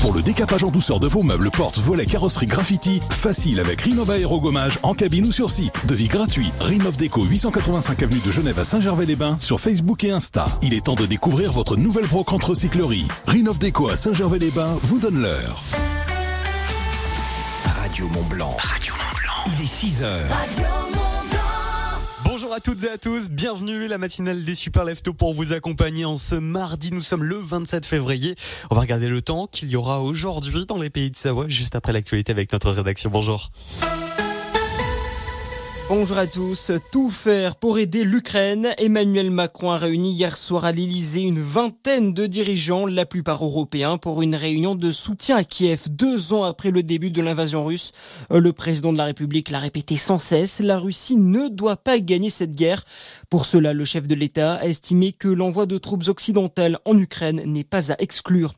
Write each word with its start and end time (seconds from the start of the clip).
Pour 0.00 0.14
le 0.14 0.22
décapage 0.22 0.64
en 0.64 0.70
douceur 0.70 0.98
de 0.98 1.06
vos 1.06 1.22
meubles, 1.22 1.50
portes, 1.50 1.78
volets, 1.78 2.06
carrosserie, 2.06 2.46
graffiti, 2.46 3.02
facile 3.10 3.60
avec 3.60 3.82
Rinova 3.82 4.14
Aérogommage 4.14 4.78
en 4.82 4.94
cabine 4.94 5.26
ou 5.26 5.32
sur 5.32 5.50
site. 5.50 5.86
Devis 5.86 6.08
gratuit. 6.08 6.50
Rinov 6.58 6.96
Déco 6.96 7.22
885 7.22 8.02
avenue 8.02 8.20
de 8.24 8.32
Genève 8.32 8.58
à 8.58 8.64
Saint-Gervais-les-Bains 8.64 9.36
sur 9.40 9.60
Facebook 9.60 10.02
et 10.04 10.10
Insta. 10.10 10.46
Il 10.62 10.72
est 10.72 10.86
temps 10.86 10.94
de 10.94 11.04
découvrir 11.04 11.52
votre 11.52 11.76
nouvelle 11.76 12.06
brocante 12.06 12.44
recyclerie. 12.44 13.06
Rinov 13.26 13.58
Déco 13.58 13.88
à 13.88 13.96
Saint-Gervais-les-Bains 13.96 14.78
vous 14.82 14.98
donne 14.98 15.20
l'heure. 15.20 15.62
Radio 17.66 18.08
Mont 18.08 18.24
Blanc. 18.24 18.56
Radio 18.58 18.94
Mont 18.94 19.18
Blanc. 19.20 19.54
Il 19.58 19.64
est 19.64 19.68
6 19.68 20.02
heures. 20.02 20.99
Bonjour 22.50 22.56
à 22.56 22.74
toutes 22.74 22.82
et 22.82 22.90
à 22.90 22.98
tous, 22.98 23.30
bienvenue 23.30 23.86
la 23.86 23.96
matinale 23.96 24.42
des 24.42 24.56
Super 24.56 24.84
Leftos 24.84 25.14
pour 25.14 25.34
vous 25.34 25.52
accompagner 25.52 26.04
en 26.04 26.16
ce 26.16 26.34
mardi. 26.34 26.90
Nous 26.92 27.00
sommes 27.00 27.22
le 27.22 27.36
27 27.36 27.86
février. 27.86 28.34
On 28.72 28.74
va 28.74 28.80
regarder 28.80 29.06
le 29.08 29.22
temps 29.22 29.46
qu'il 29.46 29.70
y 29.70 29.76
aura 29.76 30.00
aujourd'hui 30.00 30.66
dans 30.66 30.76
les 30.76 30.90
pays 30.90 31.12
de 31.12 31.16
Savoie, 31.16 31.46
juste 31.46 31.76
après 31.76 31.92
l'actualité 31.92 32.32
avec 32.32 32.52
notre 32.52 32.72
rédaction. 32.72 33.08
Bonjour. 33.08 33.52
Bonjour 35.92 36.18
à 36.18 36.28
tous. 36.28 36.70
Tout 36.92 37.10
faire 37.10 37.56
pour 37.56 37.80
aider 37.80 38.04
l'Ukraine. 38.04 38.68
Emmanuel 38.78 39.32
Macron 39.32 39.72
a 39.72 39.76
réuni 39.76 40.12
hier 40.12 40.38
soir 40.38 40.64
à 40.64 40.70
l'Elysée 40.70 41.22
une 41.22 41.40
vingtaine 41.40 42.14
de 42.14 42.26
dirigeants, 42.26 42.86
la 42.86 43.04
plupart 43.04 43.44
européens, 43.44 43.98
pour 43.98 44.22
une 44.22 44.36
réunion 44.36 44.76
de 44.76 44.92
soutien 44.92 45.34
à 45.34 45.42
Kiev 45.42 45.88
deux 45.90 46.32
ans 46.32 46.44
après 46.44 46.70
le 46.70 46.84
début 46.84 47.10
de 47.10 47.20
l'invasion 47.20 47.64
russe. 47.64 47.90
Le 48.30 48.52
président 48.52 48.92
de 48.92 48.98
la 48.98 49.06
République 49.06 49.50
l'a 49.50 49.58
répété 49.58 49.96
sans 49.96 50.20
cesse. 50.20 50.60
La 50.60 50.78
Russie 50.78 51.16
ne 51.16 51.48
doit 51.48 51.76
pas 51.76 51.98
gagner 51.98 52.30
cette 52.30 52.54
guerre. 52.54 52.84
Pour 53.28 53.44
cela, 53.44 53.72
le 53.72 53.84
chef 53.84 54.06
de 54.06 54.14
l'État 54.14 54.54
a 54.54 54.66
estimé 54.66 55.10
que 55.10 55.26
l'envoi 55.26 55.66
de 55.66 55.76
troupes 55.76 56.06
occidentales 56.06 56.78
en 56.84 56.96
Ukraine 56.96 57.42
n'est 57.46 57.64
pas 57.64 57.90
à 57.90 57.96
exclure. 57.98 58.54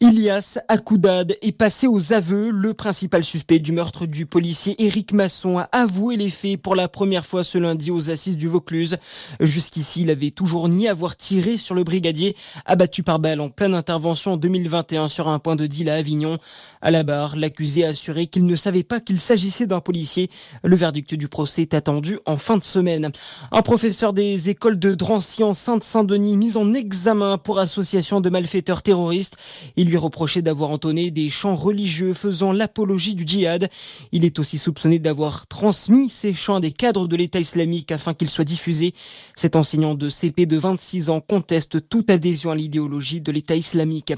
Ilias 0.00 0.58
Akoudad 0.68 1.36
est 1.42 1.50
passé 1.50 1.88
aux 1.88 2.12
aveux. 2.12 2.50
Le 2.50 2.72
principal 2.72 3.24
suspect 3.24 3.58
du 3.58 3.72
meurtre 3.72 4.06
du 4.06 4.26
policier 4.26 4.80
Éric 4.80 5.12
Masson 5.12 5.58
a 5.58 5.68
avoué 5.72 6.14
les 6.14 6.30
faits 6.30 6.67
pour 6.68 6.76
la 6.76 6.86
première 6.86 7.24
fois 7.24 7.44
ce 7.44 7.56
lundi 7.56 7.90
aux 7.90 8.10
assises 8.10 8.36
du 8.36 8.46
Vaucluse. 8.46 8.98
Jusqu'ici, 9.40 10.02
il 10.02 10.10
avait 10.10 10.32
toujours 10.32 10.68
nié 10.68 10.90
avoir 10.90 11.16
tiré 11.16 11.56
sur 11.56 11.74
le 11.74 11.82
brigadier 11.82 12.36
abattu 12.66 13.02
par 13.02 13.18
balle 13.18 13.40
en 13.40 13.48
pleine 13.48 13.72
intervention 13.72 14.32
en 14.32 14.36
2021 14.36 15.08
sur 15.08 15.28
un 15.28 15.38
point 15.38 15.56
de 15.56 15.66
deal 15.66 15.88
à 15.88 15.94
Avignon. 15.94 16.36
À 16.80 16.90
la 16.90 17.02
barre, 17.02 17.34
l'accusé 17.36 17.84
a 17.84 17.88
assuré 17.88 18.28
qu'il 18.28 18.46
ne 18.46 18.54
savait 18.54 18.84
pas 18.84 19.00
qu'il 19.00 19.18
s'agissait 19.18 19.66
d'un 19.66 19.80
policier. 19.80 20.30
Le 20.62 20.76
verdict 20.76 21.14
du 21.14 21.28
procès 21.28 21.62
est 21.62 21.74
attendu 21.74 22.18
en 22.24 22.36
fin 22.36 22.56
de 22.56 22.62
semaine. 22.62 23.10
Un 23.50 23.62
professeur 23.62 24.12
des 24.12 24.48
écoles 24.48 24.78
de 24.78 24.94
Drancy 24.94 25.42
en 25.42 25.54
Sainte-Saint-Denis 25.54 26.36
mis 26.36 26.56
en 26.56 26.74
examen 26.74 27.36
pour 27.36 27.58
association 27.58 28.20
de 28.20 28.30
malfaiteurs 28.30 28.82
terroristes. 28.82 29.36
Il 29.76 29.88
lui 29.88 29.96
reprochait 29.96 30.42
d'avoir 30.42 30.70
entonné 30.70 31.10
des 31.10 31.28
chants 31.28 31.56
religieux 31.56 32.14
faisant 32.14 32.52
l'apologie 32.52 33.16
du 33.16 33.24
djihad. 33.26 33.68
Il 34.12 34.24
est 34.24 34.38
aussi 34.38 34.58
soupçonné 34.58 35.00
d'avoir 35.00 35.48
transmis 35.48 36.08
ces 36.08 36.32
chants 36.32 36.60
des 36.60 36.72
cadres 36.72 37.08
de 37.08 37.16
l'État 37.16 37.40
islamique 37.40 37.90
afin 37.90 38.14
qu'il 38.14 38.28
soit 38.28 38.44
diffusé. 38.44 38.94
Cet 39.34 39.56
enseignant 39.56 39.94
de 39.94 40.08
CP 40.08 40.46
de 40.46 40.56
26 40.56 41.10
ans 41.10 41.20
conteste 41.20 41.88
toute 41.88 42.10
adhésion 42.10 42.52
à 42.52 42.54
l'idéologie 42.54 43.20
de 43.20 43.32
l'État 43.32 43.56
islamique. 43.56 44.12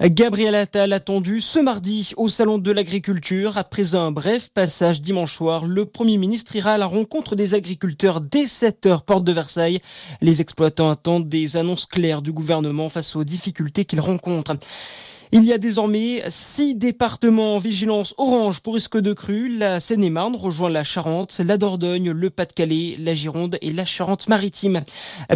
Gabriel 0.00 0.54
Attal 0.54 0.92
attendu 0.92 1.40
ce 1.40 1.58
mardi 1.58 2.01
au 2.16 2.28
Salon 2.28 2.58
de 2.58 2.72
l'Agriculture. 2.72 3.58
Après 3.58 3.94
un 3.94 4.10
bref 4.10 4.50
passage 4.52 5.00
dimanche 5.00 5.34
soir, 5.34 5.64
le 5.64 5.84
Premier 5.86 6.16
ministre 6.16 6.54
ira 6.56 6.72
à 6.72 6.78
la 6.78 6.86
rencontre 6.86 7.36
des 7.36 7.54
agriculteurs 7.54 8.20
dès 8.20 8.46
7 8.46 8.86
heures 8.86 9.02
porte 9.02 9.24
de 9.24 9.32
Versailles. 9.32 9.80
Les 10.20 10.40
exploitants 10.40 10.90
attendent 10.90 11.28
des 11.28 11.56
annonces 11.56 11.86
claires 11.86 12.22
du 12.22 12.32
gouvernement 12.32 12.88
face 12.88 13.16
aux 13.16 13.24
difficultés 13.24 13.84
qu'ils 13.84 14.00
rencontrent. 14.00 14.56
Il 15.34 15.44
y 15.44 15.52
a 15.54 15.56
désormais 15.56 16.22
six 16.28 16.74
départements 16.74 17.56
en 17.56 17.58
vigilance 17.58 18.14
orange 18.18 18.60
pour 18.60 18.74
risque 18.74 18.98
de 18.98 19.14
crue. 19.14 19.48
La 19.48 19.80
Seine-et-Marne 19.80 20.36
rejoint 20.36 20.68
la 20.68 20.84
Charente, 20.84 21.40
la 21.42 21.56
Dordogne, 21.56 22.10
le 22.10 22.28
Pas-de-Calais, 22.28 22.96
la 22.98 23.14
Gironde 23.14 23.56
et 23.62 23.72
la 23.72 23.86
Charente-Maritime. 23.86 24.82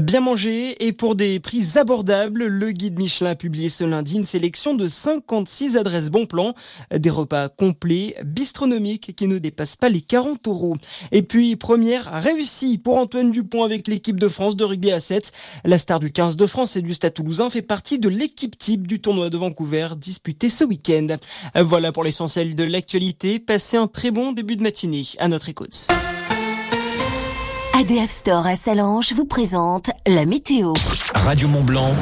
Bien 0.03 0.21
manger 0.21 0.87
et 0.87 0.93
pour 0.93 1.15
des 1.15 1.41
prix 1.41 1.79
abordables, 1.79 2.45
le 2.45 2.73
guide 2.73 2.99
Michelin 2.99 3.31
a 3.31 3.35
publié 3.37 3.71
ce 3.71 3.85
lundi 3.85 4.17
une 4.17 4.27
sélection 4.27 4.75
de 4.75 4.87
56 4.87 5.79
adresses 5.79 6.11
bon 6.11 6.27
plan, 6.27 6.53
des 6.95 7.09
repas 7.09 7.49
complets, 7.49 8.17
bistronomiques 8.23 9.17
qui 9.17 9.27
ne 9.27 9.39
dépassent 9.39 9.77
pas 9.77 9.89
les 9.89 10.03
40 10.03 10.47
euros. 10.47 10.77
Et 11.11 11.23
puis, 11.23 11.57
première 11.57 12.13
réussie 12.23 12.77
pour 12.77 12.99
Antoine 12.99 13.33
Dupont 13.33 13.65
avec 13.65 13.89
l'équipe 13.89 14.21
de 14.21 14.29
France 14.29 14.57
de 14.57 14.65
rugby 14.65 14.93
à 14.93 15.01
7. 15.01 15.33
La 15.65 15.79
star 15.79 16.01
du 16.01 16.13
15 16.13 16.37
de 16.37 16.47
France 16.47 16.77
et 16.77 16.83
du 16.83 16.93
Stade 16.93 17.15
Toulousain 17.15 17.49
fait 17.49 17.63
partie 17.63 17.99
de 17.99 18.11
l'équipe 18.11 18.59
type 18.59 18.87
du 18.87 19.01
tournoi 19.01 19.31
de 19.31 19.39
Vancouver 19.39 19.86
disputé 19.95 20.51
ce 20.51 20.65
week-end. 20.65 21.07
Voilà 21.55 21.93
pour 21.93 22.03
l'essentiel 22.03 22.57
de 22.57 22.65
l'actualité. 22.65 23.39
Passez 23.39 23.77
un 23.77 23.87
très 23.87 24.11
bon 24.11 24.33
début 24.33 24.57
de 24.57 24.63
matinée. 24.63 25.05
À 25.19 25.29
notre 25.29 25.49
écoute. 25.49 25.87
ADF 27.79 28.11
Store 28.11 28.47
à 28.47 28.57
Salange 28.57 29.13
vous 29.13 29.27
présente 29.27 29.91
la 30.07 30.25
météo. 30.25 30.73
Radio 31.15 31.47
Mont 31.47 31.63
Blanc, 31.63 31.95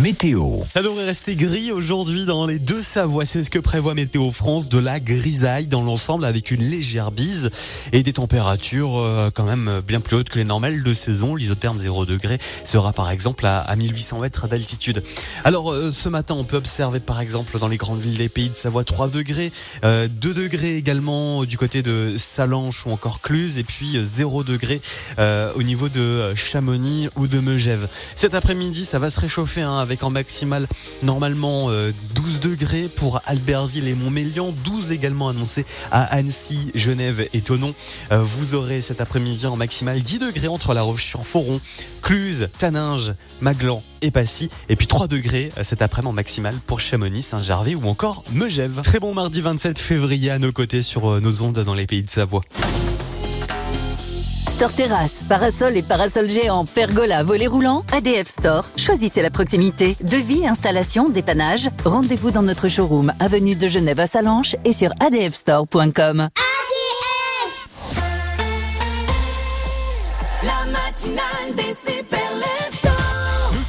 météo. 0.00 0.62
Ça 0.72 0.82
devrait 0.82 1.04
rester 1.04 1.36
gris 1.36 1.70
aujourd'hui 1.70 2.24
dans 2.24 2.46
les 2.46 2.58
deux 2.58 2.82
Savoies. 2.82 3.24
C'est 3.24 3.44
ce 3.44 3.50
que 3.50 3.60
prévoit 3.60 3.94
Météo 3.94 4.32
France. 4.32 4.68
De 4.68 4.78
la 4.78 4.98
grisaille 4.98 5.68
dans 5.68 5.82
l'ensemble 5.82 6.24
avec 6.24 6.50
une 6.50 6.68
légère 6.68 7.12
bise 7.12 7.50
et 7.92 8.02
des 8.02 8.12
températures 8.12 8.98
euh, 8.98 9.30
quand 9.32 9.44
même 9.44 9.82
bien 9.86 10.00
plus 10.00 10.16
hautes 10.16 10.30
que 10.30 10.38
les 10.38 10.44
normales 10.44 10.82
de 10.82 10.94
saison. 10.94 11.36
L'isotherme 11.36 11.78
0 11.78 12.06
degré 12.06 12.38
sera 12.64 12.92
par 12.92 13.12
exemple 13.12 13.46
à, 13.46 13.72
1800 13.76 14.18
mètres 14.18 14.48
d'altitude. 14.48 15.04
Alors 15.44 15.70
euh, 15.70 15.92
ce 15.92 16.08
matin, 16.08 16.34
on 16.36 16.42
peut 16.42 16.56
observer 16.56 16.98
par 16.98 17.20
exemple 17.20 17.56
dans 17.60 17.68
les 17.68 17.76
grandes 17.76 18.00
villes 18.00 18.18
des 18.18 18.28
pays 18.28 18.50
de 18.50 18.56
Savoie 18.56 18.82
3 18.82 19.10
degrés, 19.10 19.52
2 19.82 19.88
euh, 19.88 20.08
degrés 20.08 20.76
également 20.76 21.44
du 21.44 21.56
côté 21.56 21.82
de 21.82 22.16
Salanches 22.18 22.84
ou 22.86 22.90
encore 22.90 23.20
Cluse 23.20 23.58
et 23.58 23.64
puis 23.64 24.00
0 24.02 24.42
degré 24.42 24.80
euh, 25.18 25.52
au 25.54 25.62
niveau 25.62 25.88
de 25.88 26.34
Chamonix 26.34 27.08
ou 27.16 27.26
de 27.26 27.40
Megève. 27.40 27.88
Cet 28.16 28.34
après-midi, 28.34 28.84
ça 28.84 28.98
va 28.98 29.10
se 29.10 29.20
réchauffer 29.20 29.62
hein, 29.62 29.78
avec 29.78 30.02
en 30.02 30.10
maximal 30.10 30.66
normalement 31.02 31.68
12 31.68 31.70
euh, 31.70 31.92
degrés 32.42 32.88
pour 32.94 33.20
Albertville 33.26 33.88
et 33.88 33.94
Montmélian, 33.94 34.54
12 34.64 34.92
également 34.92 35.28
annoncés 35.28 35.64
à 35.90 36.02
Annecy, 36.02 36.70
Genève 36.74 37.28
et 37.32 37.40
Tonon. 37.40 37.74
Euh, 38.12 38.18
vous 38.22 38.54
aurez 38.54 38.80
cet 38.80 39.00
après-midi 39.00 39.46
en 39.46 39.56
maximal 39.56 40.00
10 40.00 40.18
degrés 40.18 40.48
entre 40.48 40.74
La 40.74 40.82
Roche-sur-Foron, 40.82 41.60
Cluse, 42.02 42.48
Taninges, 42.58 43.14
Maglan 43.40 43.82
et 44.02 44.10
Passy. 44.10 44.50
Et 44.68 44.76
puis 44.76 44.86
3 44.86 45.08
degrés 45.08 45.50
cet 45.62 45.82
après-midi 45.82 45.94
en 45.94 46.12
maximal 46.12 46.54
pour 46.66 46.80
Chamonix, 46.80 47.22
Saint-Gervais 47.22 47.74
ou 47.74 47.88
encore 47.88 48.24
Megève. 48.32 48.80
Très 48.82 48.98
bon 48.98 49.14
mardi 49.14 49.40
27 49.40 49.78
février 49.78 50.30
à 50.30 50.38
nos 50.38 50.52
côtés 50.52 50.82
sur 50.82 51.20
nos 51.20 51.42
ondes 51.42 51.60
dans 51.60 51.74
les 51.74 51.86
pays 51.86 52.02
de 52.02 52.10
Savoie. 52.10 52.42
Store 54.64 54.76
Terrasse, 54.76 55.24
parasol 55.28 55.76
et 55.76 55.82
parasol 55.82 56.26
géant, 56.26 56.64
pergola, 56.64 57.22
volet 57.22 57.46
roulant, 57.46 57.84
ADF 57.92 58.28
Store. 58.28 58.64
Choisissez 58.78 59.20
la 59.20 59.28
proximité. 59.28 59.94
Devis, 60.00 60.46
installation, 60.46 61.10
dépannage. 61.10 61.68
Rendez-vous 61.84 62.30
dans 62.30 62.40
notre 62.40 62.68
showroom, 62.68 63.12
avenue 63.20 63.56
de 63.56 63.68
Genève 63.68 64.00
à 64.00 64.06
Salanches 64.06 64.56
et 64.64 64.72
sur 64.72 64.90
adfstore.com. 65.00 66.28
ADF 66.30 67.68
La 70.42 70.72
matinale 70.72 71.54
des 71.56 71.74
super 71.74 72.24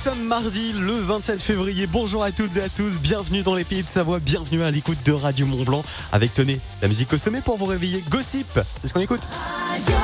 nous 0.05 0.11
sommes 0.11 0.27
mardi 0.27 0.71
le 0.71 0.93
27 0.93 1.41
février. 1.41 1.87
Bonjour 1.87 2.23
à 2.23 2.31
toutes 2.31 2.57
et 2.57 2.61
à 2.61 2.69
tous. 2.69 2.99
Bienvenue 2.99 3.41
dans 3.41 3.55
les 3.55 3.63
pays 3.63 3.81
de 3.81 3.89
Savoie. 3.89 4.19
Bienvenue 4.19 4.61
à 4.61 4.69
l'écoute 4.69 4.99
de 5.03 5.11
Radio 5.11 5.47
Mont 5.47 5.63
Blanc. 5.63 5.83
Avec 6.11 6.31
tenez, 6.35 6.59
la 6.83 6.87
musique 6.87 7.11
au 7.11 7.17
sommet 7.17 7.41
pour 7.41 7.57
vous 7.57 7.65
réveiller. 7.65 8.03
Gossip, 8.07 8.59
c'est 8.79 8.87
ce 8.87 8.93
qu'on 8.93 8.99
écoute. 8.99 9.23
Radio 9.71 9.95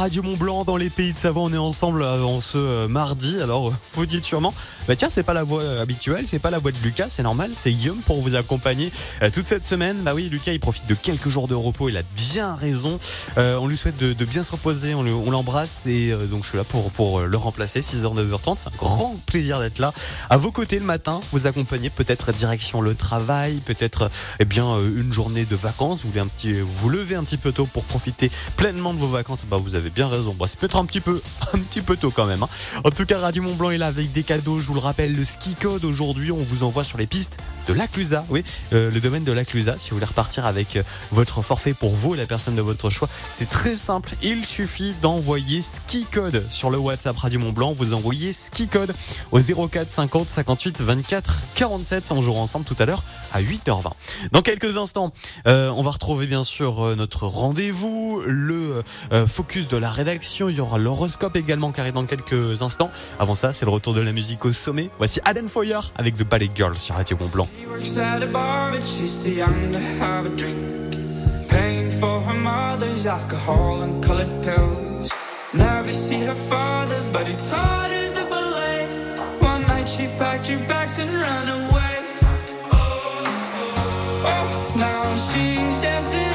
Radio 0.00 0.22
Mont 0.22 0.34
Blanc 0.38 0.64
dans 0.64 0.78
pays 1.00 1.12
de 1.14 1.16
Savoie. 1.16 1.44
On 1.44 1.52
est 1.54 1.56
ensemble 1.56 2.02
en 2.02 2.42
ce 2.42 2.58
euh, 2.58 2.86
mardi. 2.86 3.40
Alors, 3.40 3.68
euh, 3.68 3.74
vous 3.94 4.04
dites 4.04 4.26
sûrement, 4.26 4.52
bah 4.86 4.96
tiens, 4.96 5.08
c'est 5.08 5.22
pas 5.22 5.32
la 5.32 5.44
voix 5.44 5.62
euh, 5.62 5.80
habituelle, 5.80 6.26
c'est 6.28 6.38
pas 6.38 6.50
la 6.50 6.58
voix 6.58 6.72
de 6.72 6.76
Lucas, 6.84 7.06
c'est 7.08 7.22
normal, 7.22 7.52
c'est 7.54 7.72
Guillaume 7.72 8.00
pour 8.04 8.20
vous 8.20 8.34
accompagner 8.34 8.92
toute 9.32 9.46
cette 9.46 9.64
semaine. 9.64 9.96
Bah 10.02 10.12
oui, 10.14 10.28
Lucas, 10.28 10.52
il 10.52 10.60
profite 10.60 10.86
de 10.86 10.94
quelques 10.94 11.30
jours 11.30 11.48
de 11.48 11.54
repos, 11.54 11.88
il 11.88 11.96
a 11.96 12.02
bien 12.14 12.54
raison. 12.54 12.98
On 13.38 13.66
lui 13.66 13.78
souhaite 13.78 13.96
de, 13.96 14.24
bien 14.26 14.42
se 14.42 14.50
reposer, 14.50 14.94
on 14.94 15.02
le- 15.02 15.14
on 15.14 15.30
l'embrasse 15.30 15.86
et 15.86 16.12
donc 16.30 16.44
je 16.44 16.50
suis 16.50 16.58
là 16.58 16.64
pour, 16.64 17.20
le 17.20 17.36
remplacer, 17.38 17.80
6h, 17.80 18.14
9h30. 18.14 18.58
C'est 18.58 18.68
un 18.68 18.76
grand 18.76 19.16
plaisir 19.24 19.58
d'être 19.58 19.78
là 19.78 19.94
à 20.28 20.36
vos 20.36 20.52
côtés 20.52 20.78
le 20.78 20.84
matin, 20.84 21.20
vous 21.32 21.46
accompagner 21.46 21.88
peut-être 21.88 22.32
direction 22.32 22.82
le 22.82 22.94
travail, 22.94 23.60
peut-être 23.64 24.10
eh 24.38 24.44
bien 24.44 24.78
une 24.80 25.12
journée 25.14 25.46
de 25.46 25.56
vacances, 25.56 26.02
vous 26.02 26.10
voulez 26.10 26.20
un 26.20 26.28
petit 26.28 26.60
vous 26.60 26.90
levez 26.90 27.14
un 27.14 27.24
petit 27.24 27.38
peu 27.38 27.52
tôt 27.52 27.64
pour 27.64 27.84
profiter 27.84 28.30
pleinement 28.56 28.92
de 28.92 28.98
vos 28.98 29.08
vacances, 29.08 29.44
bah 29.48 29.56
vous 29.56 29.74
avez 29.74 29.88
bien 29.90 30.08
raison. 30.08 30.34
Bah, 30.38 30.46
c'est 30.46 30.58
peut-être 30.58 30.76
un 30.76 30.89
petit 30.90 31.00
peu 31.00 31.22
un 31.54 31.58
petit 31.58 31.80
peu 31.80 31.96
tôt 31.96 32.10
quand 32.10 32.26
même. 32.26 32.42
hein. 32.42 32.48
En 32.84 32.90
tout 32.90 33.06
cas, 33.06 33.18
Radio 33.20 33.42
Mont 33.42 33.54
Blanc 33.54 33.70
est 33.70 33.78
là 33.78 33.86
avec 33.86 34.10
des 34.12 34.24
cadeaux, 34.24 34.58
je 34.58 34.66
vous 34.66 34.74
le 34.74 34.80
rappelle, 34.80 35.14
le 35.14 35.24
ski 35.24 35.54
code 35.54 35.84
aujourd'hui, 35.84 36.32
on 36.32 36.36
vous 36.42 36.64
envoie 36.64 36.82
sur 36.84 36.98
les 36.98 37.06
pistes 37.06 37.38
de 37.68 37.72
l'Aclusa. 37.74 38.26
Oui, 38.28 38.42
euh, 38.72 38.90
le 38.90 39.00
domaine 39.00 39.22
de 39.22 39.30
l'Aclusa 39.32 39.76
si 39.78 39.90
vous 39.90 39.96
voulez 39.96 40.06
repartir 40.06 40.46
avec 40.46 40.76
euh, 40.76 40.82
votre 41.12 41.42
forfait 41.42 41.74
pour 41.74 41.94
vous 41.94 42.14
et 42.14 42.16
la 42.16 42.26
personne 42.26 42.56
de 42.56 42.62
votre 42.62 42.90
choix. 42.90 43.08
C'est 43.34 43.48
très 43.48 43.76
simple, 43.76 44.10
il 44.22 44.44
suffit 44.44 44.94
d'envoyer 45.00 45.62
ski 45.62 46.06
code 46.10 46.44
sur 46.50 46.70
le 46.70 46.78
WhatsApp 46.78 47.16
Radio 47.16 47.38
Mont 47.38 47.52
Blanc, 47.52 47.72
vous 47.72 47.94
envoyez 47.94 48.32
ski 48.32 48.66
code 48.66 48.92
au 49.30 49.38
04 49.40 49.88
50 49.90 50.28
58 50.28 50.80
24 50.80 51.34
47. 51.54 52.10
On 52.10 52.20
jouera 52.20 52.40
ensemble 52.40 52.64
tout 52.64 52.76
à 52.80 52.84
l'heure 52.86 53.04
à 53.32 53.40
8h20. 53.40 53.92
Dans 54.32 54.42
quelques 54.42 54.76
instants, 54.76 55.12
euh, 55.46 55.70
on 55.70 55.82
va 55.82 55.92
retrouver 55.92 56.26
bien 56.26 56.42
sûr 56.42 56.96
notre 56.96 57.26
rendez-vous, 57.26 58.22
le 58.26 58.82
focus 59.26 59.68
de 59.68 59.76
la 59.76 59.90
rédaction. 59.90 60.48
Il 60.48 60.56
y 60.56 60.60
aura 60.60 60.78
l'horoscope 60.80 61.36
également 61.36 61.70
carré 61.70 61.92
dans 61.92 62.04
quelques 62.04 62.62
instants. 62.62 62.90
Avant 63.18 63.34
ça, 63.34 63.52
c'est 63.52 63.64
le 63.64 63.70
retour 63.70 63.94
de 63.94 64.00
la 64.00 64.12
musique 64.12 64.44
au 64.44 64.52
sommet. 64.52 64.90
Voici 64.98 65.20
Adam 65.24 65.46
Foyer 65.48 65.80
avec 65.96 66.14
The 66.14 66.24
Ballet 66.24 66.50
Girls 66.54 66.78
sur 66.78 66.94
Radio 66.94 67.16
Mont 67.18 67.28
Blanc. 67.28 67.48
Paying 71.48 71.90
for 71.90 72.22
her 72.22 72.38
mother's 72.40 73.06
alcohol 73.06 73.82
and 73.82 74.00
colored 74.04 74.30
pills. 74.44 75.10
Never 75.52 75.92
see 75.92 76.20
her 76.20 76.36
father, 76.48 76.94
but 77.12 77.26
he 77.26 77.34
taught 77.50 77.90
her 77.90 78.08
the 78.14 78.24
ballet. 78.30 78.86
One 79.40 79.62
night 79.62 79.88
she 79.88 80.06
packed 80.16 80.46
her 80.46 80.64
bags 80.68 81.00
and 81.00 81.10
ran 81.10 81.48
away. 81.48 81.96
Oh, 84.22 84.72
now 84.76 85.02
she's 85.26 85.82
dancing 85.82 86.29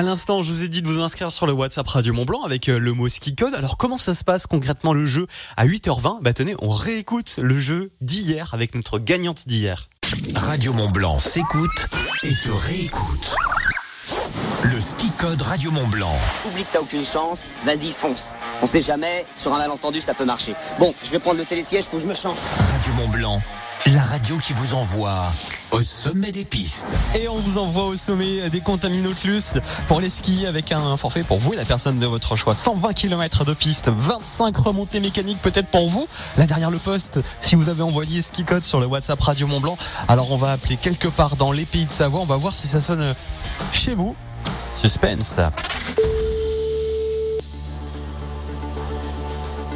à 0.00 0.02
l'instant, 0.02 0.40
je 0.40 0.50
vous 0.50 0.64
ai 0.64 0.68
dit 0.68 0.80
de 0.80 0.88
vous 0.88 1.02
inscrire 1.02 1.30
sur 1.30 1.46
le 1.46 1.52
WhatsApp 1.52 1.86
Radio 1.86 2.14
Mont 2.14 2.24
Blanc 2.24 2.42
avec 2.42 2.70
euh, 2.70 2.78
le 2.78 2.94
mot 2.94 3.06
ski 3.06 3.34
code. 3.34 3.54
Alors, 3.54 3.76
comment 3.76 3.98
ça 3.98 4.14
se 4.14 4.24
passe 4.24 4.46
concrètement 4.46 4.94
le 4.94 5.04
jeu? 5.04 5.26
À 5.58 5.66
8h20 5.66 6.22
Bah 6.22 6.32
tenez, 6.32 6.54
on 6.62 6.70
réécoute 6.70 7.36
le 7.36 7.58
jeu 7.58 7.90
d'hier 8.00 8.54
avec 8.54 8.74
notre 8.74 8.98
gagnante 8.98 9.46
d'hier. 9.46 9.90
Radio 10.36 10.72
Mont 10.72 10.88
Blanc 10.88 11.18
s'écoute 11.18 11.86
et 12.22 12.32
se 12.32 12.48
réécoute. 12.48 13.34
Le 14.62 14.80
ski 14.80 15.10
code 15.18 15.42
Radio 15.42 15.70
Mont 15.70 15.88
Blanc. 15.88 16.16
Oublie 16.48 16.62
que 16.64 16.72
t'as 16.72 16.80
aucune 16.80 17.04
chance, 17.04 17.52
vas-y 17.66 17.92
fonce. 17.92 18.36
On 18.62 18.66
sait 18.66 18.80
jamais, 18.80 19.26
sur 19.36 19.52
un 19.52 19.58
malentendu 19.58 20.00
ça 20.00 20.14
peut 20.14 20.24
marcher. 20.24 20.54
Bon, 20.78 20.94
je 21.04 21.10
vais 21.10 21.18
prendre 21.18 21.38
le 21.38 21.44
télésiège, 21.44 21.84
faut 21.84 21.98
que 21.98 22.04
je 22.04 22.08
me 22.08 22.14
change. 22.14 22.38
Radio 22.72 22.94
Mont 22.94 23.08
Blanc, 23.08 23.42
La 23.86 24.02
radio 24.02 24.36
qui 24.36 24.52
vous 24.52 24.74
envoie 24.74 25.32
au 25.70 25.82
sommet 25.82 26.32
des 26.32 26.44
pistes. 26.44 26.86
Et 27.18 27.28
on 27.28 27.36
vous 27.36 27.58
envoie 27.58 27.84
au 27.86 27.96
sommet 27.96 28.50
des 28.50 28.60
Contaminotlus 28.60 29.58
pour 29.88 30.00
les 30.00 30.10
skis 30.10 30.46
avec 30.46 30.70
un 30.72 30.96
forfait 30.96 31.22
pour 31.22 31.38
vous 31.38 31.54
et 31.54 31.56
la 31.56 31.64
personne 31.64 31.98
de 31.98 32.06
votre 32.06 32.36
choix. 32.36 32.54
120 32.54 32.92
km 32.92 33.44
de 33.44 33.54
piste, 33.54 33.88
25 33.88 34.56
remontées 34.56 35.00
mécaniques 35.00 35.40
peut-être 35.40 35.68
pour 35.68 35.88
vous. 35.88 36.06
Là 36.36 36.46
derrière 36.46 36.70
le 36.70 36.78
poste, 36.78 37.20
si 37.40 37.56
vous 37.56 37.68
avez 37.68 37.82
envoyé 37.82 38.22
ski 38.22 38.44
code 38.44 38.64
sur 38.64 38.80
le 38.80 38.86
WhatsApp 38.86 39.20
Radio 39.20 39.46
Mont 39.46 39.60
Blanc, 39.60 39.78
alors 40.08 40.30
on 40.30 40.36
va 40.36 40.52
appeler 40.52 40.76
quelque 40.76 41.08
part 41.08 41.36
dans 41.36 41.50
les 41.50 41.64
pays 41.64 41.86
de 41.86 41.92
Savoie. 41.92 42.20
On 42.20 42.26
va 42.26 42.36
voir 42.36 42.54
si 42.54 42.68
ça 42.68 42.82
sonne 42.82 43.14
chez 43.72 43.94
vous. 43.94 44.14
Suspense. 44.76 45.38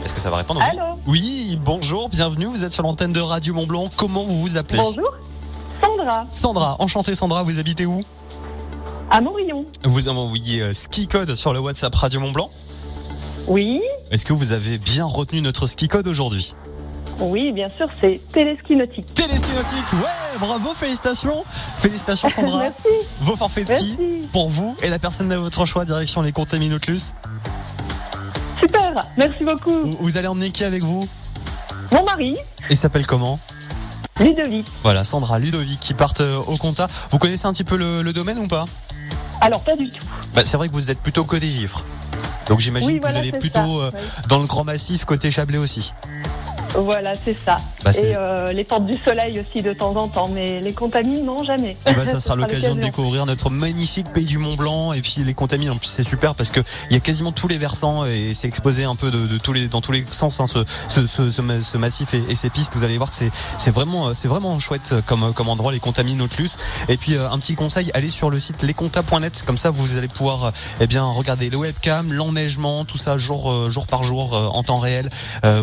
Est-ce 0.04 0.12
que 0.12 0.20
ça 0.20 0.30
va 0.30 0.37
répondre. 0.37 0.61
Allô? 0.62 0.93
Oui, 1.06 1.58
bonjour, 1.62 2.08
bienvenue. 2.08 2.46
Vous 2.46 2.64
êtes 2.64 2.73
sur 2.73 2.82
l'antenne 2.82 3.12
de 3.12 3.20
Radio 3.20 3.52
Mont 3.54 3.66
Blanc. 3.66 3.90
Comment 3.96 4.25
vous 4.25 4.40
vous 4.40 4.56
appelez? 4.56 4.78
Bonjour. 4.78 5.14
Sandra, 5.80 6.26
Sandra, 6.30 6.76
enchantée 6.78 7.14
Sandra, 7.14 7.42
vous 7.42 7.58
habitez 7.58 7.84
où? 7.84 8.02
À 9.11 9.20
Morillon. 9.20 9.66
Vous 9.84 10.08
avez 10.08 10.18
envoyé 10.18 10.61
euh, 10.62 10.73
ski 10.75 11.06
code 11.06 11.34
sur 11.34 11.52
le 11.52 11.61
WhatsApp 11.61 11.94
Radio 11.94 12.20
Mont 12.20 12.32
Blanc. 12.32 12.50
Oui, 13.46 13.82
Est-ce 14.11 14.25
que 14.25 14.32
vous 14.32 14.52
avez 14.52 14.78
bien 14.78 15.04
retenu 15.04 15.42
notre 15.42 15.66
ski 15.66 15.88
code 15.88 16.08
aujourd'hui? 16.08 16.54
Oui, 17.20 17.52
bien 17.52 17.68
sûr, 17.76 17.87
c'est 18.00 18.18
téléski 18.32 18.75
nautique. 18.75 19.12
Téléski 19.12 19.50
nautique, 19.52 19.92
ouais, 19.92 20.38
bravo, 20.40 20.73
félicitations. 20.75 21.44
Félicitations 21.78 22.30
Sandra. 22.34 22.58
Merci. 22.61 23.06
Vos 23.20 23.37
forfaits 23.37 23.68
de 23.68 23.75
ski 23.75 23.96
Merci. 23.99 24.28
pour 24.32 24.49
vous 24.49 24.75
et 24.82 24.88
la 24.88 24.99
personne 24.99 25.28
de 25.28 25.34
votre 25.37 25.66
choix, 25.66 25.84
direction 25.84 26.23
les 26.23 26.32
Contaminotlus. 26.32 27.12
Super, 28.64 29.06
merci 29.18 29.44
beaucoup. 29.44 29.83
Vous, 29.83 29.97
vous 30.00 30.16
allez 30.16 30.26
emmener 30.26 30.50
qui 30.50 30.64
avec 30.64 30.83
vous 30.83 31.06
Mon 31.92 32.02
mari, 32.04 32.37
Il 32.71 32.76
s'appelle 32.76 33.06
comment 33.06 33.38
Ludovic. 34.21 34.66
Voilà, 34.83 35.04
Sandra, 35.04 35.38
Ludovic 35.38 35.80
qui 35.80 35.92
partent 35.92 36.21
euh, 36.23 36.38
au 36.38 36.56
compta. 36.56 36.87
Vous 37.11 37.18
connaissez 37.18 37.47
un 37.47 37.52
petit 37.52 37.64
peu 37.64 37.76
le, 37.76 38.00
le 38.02 38.12
domaine 38.12 38.38
ou 38.38 38.47
pas 38.49 38.64
Alors, 39.42 39.62
pas 39.62 39.76
du 39.76 39.90
tout. 39.90 40.04
bah, 40.35 40.42
C'est 40.47 40.56
vrai 40.56 40.68
que 40.68 40.73
vous 40.73 40.90
êtes 40.90 41.00
plutôt 41.00 41.25
côté 41.25 41.50
Gifre. 41.50 41.83
Donc 42.47 42.61
j'imagine 42.61 42.88
Oui, 42.90 42.97
que 42.97 43.00
voilà, 43.02 43.14
vous 43.16 43.21
allez 43.21 43.33
plutôt 43.33 43.80
ça. 43.80 43.87
euh, 43.87 43.90
Oui. 43.92 44.00
dans 44.28 44.38
le 44.38 44.47
grand 44.47 44.64
massif 44.64 45.04
côté 45.04 45.30
Chablais 45.30 45.59
aussi. 45.59 45.92
Voilà, 46.76 47.14
c'est 47.14 47.36
ça. 47.36 47.56
Bah, 47.84 47.90
Et 47.92 48.14
euh, 48.16 48.52
les 48.52 48.64
portes 48.64 48.86
du 48.86 48.96
soleil 48.96 49.38
aussi 49.40 49.62
de 49.62 49.72
temps 49.72 49.94
en 49.96 50.08
temps, 50.08 50.28
mais 50.28 50.58
les 50.58 50.72
contamines, 50.72 51.24
non, 51.24 51.44
jamais. 51.44 51.76
Eh 51.86 51.92
ben, 51.92 52.04
ça 52.06 52.18
sera 52.20 52.34
l'occasion 52.36 52.74
de 52.74 52.80
découvrir 52.80 53.26
notre 53.26 53.50
magnifique 53.50 54.12
pays 54.12 54.24
du 54.24 54.38
Mont 54.38 54.54
Blanc 54.56 54.92
et 54.92 55.00
puis 55.00 55.22
les 55.24 55.34
contamines. 55.34 55.70
En 55.70 55.76
plus, 55.76 55.88
c'est 55.88 56.02
super 56.02 56.34
parce 56.34 56.50
que 56.50 56.60
il 56.90 56.94
y 56.94 56.96
a 56.96 57.00
quasiment 57.00 57.32
tous 57.32 57.46
les 57.48 57.58
versants 57.58 58.04
et 58.06 58.32
c'est 58.34 58.48
exposé 58.48 58.84
un 58.84 58.96
peu 58.96 59.10
de, 59.10 59.26
de 59.26 59.38
tous 59.38 59.52
les 59.52 59.66
dans 59.68 59.80
tous 59.80 59.92
les 59.92 60.04
sens 60.10 60.40
hein, 60.40 60.46
ce, 60.46 60.64
ce, 60.88 61.06
ce, 61.06 61.30
ce 61.30 61.42
ma- 61.42 61.62
ce 61.62 61.76
massif 61.78 62.14
et, 62.14 62.22
et 62.28 62.34
ces 62.34 62.50
pistes. 62.50 62.72
Vous 62.74 62.84
allez 62.84 62.96
voir 62.96 63.10
que 63.10 63.16
c'est 63.58 63.70
vraiment 63.70 64.14
c'est 64.14 64.28
vraiment 64.28 64.58
chouette 64.58 64.94
comme 65.06 65.32
comme 65.32 65.48
endroit 65.48 65.72
les 65.72 65.80
contamines 65.80 66.18
Nautilus. 66.18 66.50
Et 66.88 66.96
puis 66.96 67.14
euh, 67.16 67.30
un 67.30 67.38
petit 67.38 67.54
conseil, 67.54 67.90
allez 67.94 68.10
sur 68.10 68.30
le 68.30 68.40
site 68.40 68.62
lescontas.net 68.62 69.42
comme 69.46 69.58
ça 69.58 69.70
vous 69.70 69.96
allez 69.96 70.08
pouvoir 70.08 70.44
euh, 70.46 70.50
eh 70.80 70.86
bien 70.86 71.04
regarder 71.04 71.50
le 71.50 71.56
webcam, 71.58 72.12
l'enneigement, 72.12 72.84
tout 72.84 72.98
ça 72.98 73.16
jour 73.18 73.70
jour 73.70 73.86
par 73.86 74.02
jour 74.02 74.32
en 74.54 74.62
temps 74.62 74.78
réel 74.78 75.10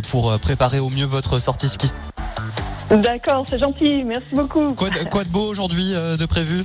pour 0.09 0.37
préparer 0.39 0.79
au 0.79 0.89
mieux 0.89 1.00
votre 1.05 1.39
sortie 1.39 1.69
ski. 1.69 1.89
D'accord, 2.89 3.45
c'est 3.49 3.59
gentil, 3.59 4.03
merci 4.03 4.27
beaucoup. 4.33 4.73
Quoi 4.73 4.89
de, 4.89 5.03
quoi 5.09 5.23
de 5.23 5.29
beau 5.29 5.47
aujourd'hui 5.47 5.93
euh, 5.93 6.17
de 6.17 6.25
prévu? 6.25 6.63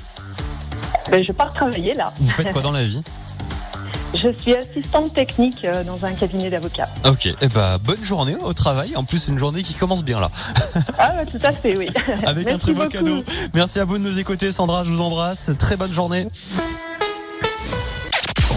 Ben, 1.11 1.23
je 1.25 1.33
pars 1.33 1.53
travailler 1.55 1.95
là. 1.95 2.13
Vous 2.19 2.31
faites 2.31 2.51
quoi 2.53 2.63
dans 2.63 2.73
la 2.73 2.85
vie? 2.85 3.01
Je 4.15 4.33
suis 4.33 4.55
assistante 4.55 5.13
technique 5.13 5.65
euh, 5.65 5.85
dans 5.85 6.05
un 6.07 6.13
cabinet 6.13 6.49
d'avocats. 6.49 6.89
Ok, 7.07 7.27
eh 7.41 7.49
ben, 7.49 7.77
bonne 7.85 8.03
journée 8.03 8.37
au 8.41 8.53
travail. 8.55 8.97
En 8.97 9.05
plus, 9.05 9.29
une 9.29 9.39
journée 9.39 9.63
qui 9.63 9.75
commence 9.75 10.03
bien 10.05 10.19
là, 10.21 10.31
Ah, 10.99 11.27
tout 11.31 11.41
à 11.43 11.53
fait, 11.53 11.77
oui. 11.77 11.89
avec 12.27 12.49
un 12.49 12.57
très 12.57 12.73
beau 12.73 12.85
beaucoup. 12.85 12.93
cadeau. 12.93 13.25
Merci 13.53 13.79
à 13.79 13.85
vous 13.85 13.99
de 13.99 14.05
nous 14.05 14.19
écouter, 14.19 14.53
Sandra. 14.53 14.85
Je 14.85 14.91
vous 14.91 15.01
embrasse. 15.03 15.51
Très 15.59 15.77
bonne 15.77 15.93
journée. 15.93 16.29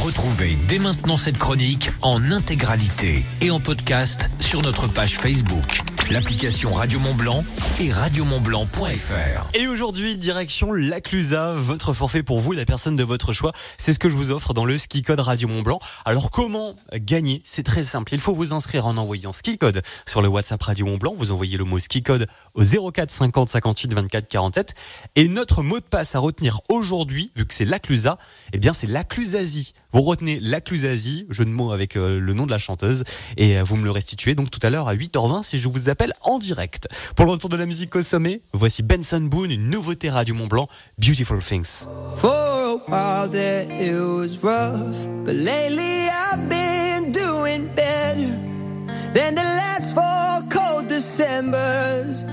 Retrouvez 0.04 0.58
dès 0.68 0.80
maintenant 0.80 1.18
cette 1.18 1.38
chronique 1.38 1.90
en 2.04 2.32
intégralité 2.32 3.26
et 3.42 3.52
en 3.52 3.60
podcast 3.60 4.30
sur 4.50 4.64
notre 4.64 4.88
page 4.88 5.16
Facebook, 5.20 5.84
l'application 6.10 6.72
Radio 6.74 7.00
Mont 7.00 7.14
Blanc 7.14 7.44
et 7.80 7.92
radiomontblanc.fr. 7.92 9.48
Et 9.54 9.68
aujourd'hui, 9.68 10.18
direction 10.18 10.74
l'Aclusa, 10.74 11.54
votre 11.54 11.94
forfait 11.94 12.24
pour 12.24 12.40
vous 12.40 12.54
et 12.54 12.56
la 12.56 12.66
personne 12.66 12.96
de 12.96 13.04
votre 13.04 13.32
choix. 13.32 13.52
C'est 13.78 13.94
ce 13.94 14.00
que 14.00 14.10
je 14.10 14.18
vous 14.18 14.32
offre 14.32 14.56
dans 14.56 14.66
le 14.66 14.80
ski 14.80 15.04
code 15.04 15.20
Radio 15.20 15.48
Mont 15.48 15.62
Blanc. 15.62 15.78
Alors 16.04 16.32
comment 16.32 16.76
gagner? 16.96 17.44
C'est 17.46 17.62
très 17.62 17.84
simple. 17.84 18.12
Il 18.16 18.20
faut 18.20 18.34
vous 18.34 18.52
inscrire 18.52 18.88
en 18.88 18.98
envoyant 18.98 19.34
ski 19.34 19.60
code 19.60 19.84
sur 20.08 20.24
le 20.24 20.30
WhatsApp 20.30 20.64
Radio 20.64 20.88
Mont 20.88 20.98
Blanc. 20.98 21.14
Vous 21.16 21.30
envoyez 21.30 21.56
le 21.56 21.66
mot 21.66 21.78
ski 21.78 22.02
code 22.02 22.26
au 22.56 22.64
04 22.64 23.12
50 23.12 23.50
58 23.50 23.94
24 23.94 24.28
47. 24.28 24.74
Et 25.16 25.28
notre 25.28 25.62
mot 25.62 25.78
de 25.78 25.86
passe 25.86 26.16
à 26.16 26.20
retenir 26.20 26.60
aujourd'hui, 26.70 27.32
vu 27.36 27.46
que 27.46 27.54
c'est 27.54 27.66
l'Aclusa, 27.66 28.18
eh 28.52 28.58
bien 28.58 28.74
c'est 28.74 28.88
l'Aclusasie. 28.88 29.76
Vous 29.92 30.02
retenez 30.02 30.40
l'Aclusasie, 30.40 31.26
jeu 31.30 31.46
de 31.46 31.50
mots 31.50 31.72
avec 31.72 31.96
euh, 31.96 32.20
le 32.20 32.34
nom 32.34 32.46
de 32.46 32.52
la 32.52 32.60
chanteuse, 32.60 33.04
et 33.38 33.58
euh, 33.58 33.64
vous 33.64 33.76
me 33.76 33.84
le 33.84 33.92
restituez 33.92 34.36
donc 34.36 34.52
tout 34.52 34.60
à 34.62 34.70
l'heure 34.70 34.88
à 34.88 34.96
8h20 34.96 35.44
si 35.44 35.58
je 35.58 35.68
vous 35.68 35.90
appelle 35.90 36.14
en 36.22 36.38
direct. 36.38 36.88
Pour 37.16 37.26
le 37.26 37.32
retour 37.32 37.50
de 37.50 37.58
la 37.58 37.66
musique 37.66 37.96
au 37.96 38.04
sommet, 38.04 38.42
voici 38.54 38.84
Benson 38.84 39.22
Boone, 39.22 39.52
une 39.52 39.70
nouveauté 39.70 40.10
Radio 40.10 40.36
Mont 40.36 40.48
Blanc, 40.48 40.68
Beautiful 40.98 41.40
Things. 41.42 41.88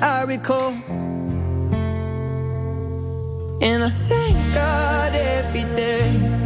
I 0.02 0.24
recall. 0.24 0.72
And 3.62 3.82
I 3.84 3.88
God 4.54 6.45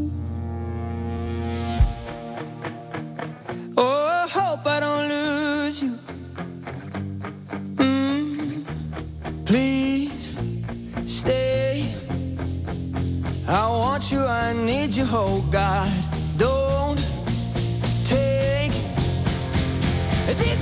Oh, 3.83 4.27
hope 4.29 4.67
I 4.67 4.79
don't 4.79 5.09
lose 5.09 5.81
you. 5.81 5.97
Mm, 7.77 8.63
please 9.43 10.31
stay. 11.07 11.95
I 13.47 13.67
want 13.67 14.11
you, 14.11 14.19
I 14.19 14.53
need 14.53 14.93
you, 14.93 15.05
oh 15.09 15.43
God. 15.51 15.91
Don't 16.37 16.99
take 18.05 18.71
these 20.37 20.61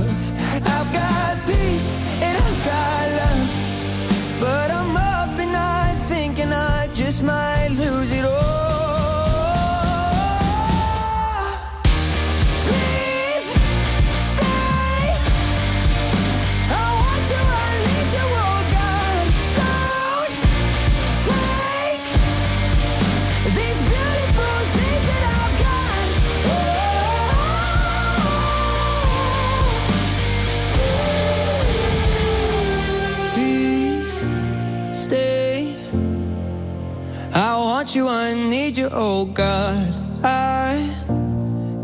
I 38.13 38.33
need 38.33 38.77
you, 38.77 38.89
God. 38.89 39.93
I 40.21 40.75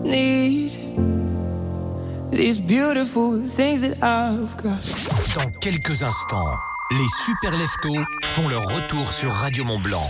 need 0.03 0.71
these 2.31 2.59
beautiful 2.59 3.39
things 3.39 3.81
that 3.81 4.03
I've 4.03 4.55
got. 4.57 4.83
Dans 5.35 5.49
quelques 5.59 6.03
instants, 6.03 6.57
les 6.91 7.07
super 7.25 7.57
leftos 7.57 8.03
font 8.35 8.49
leur 8.49 8.67
retour 8.67 9.11
sur 9.13 9.31
Radio 9.31 9.63
Mont 9.63 9.79
Blanc. 9.79 10.07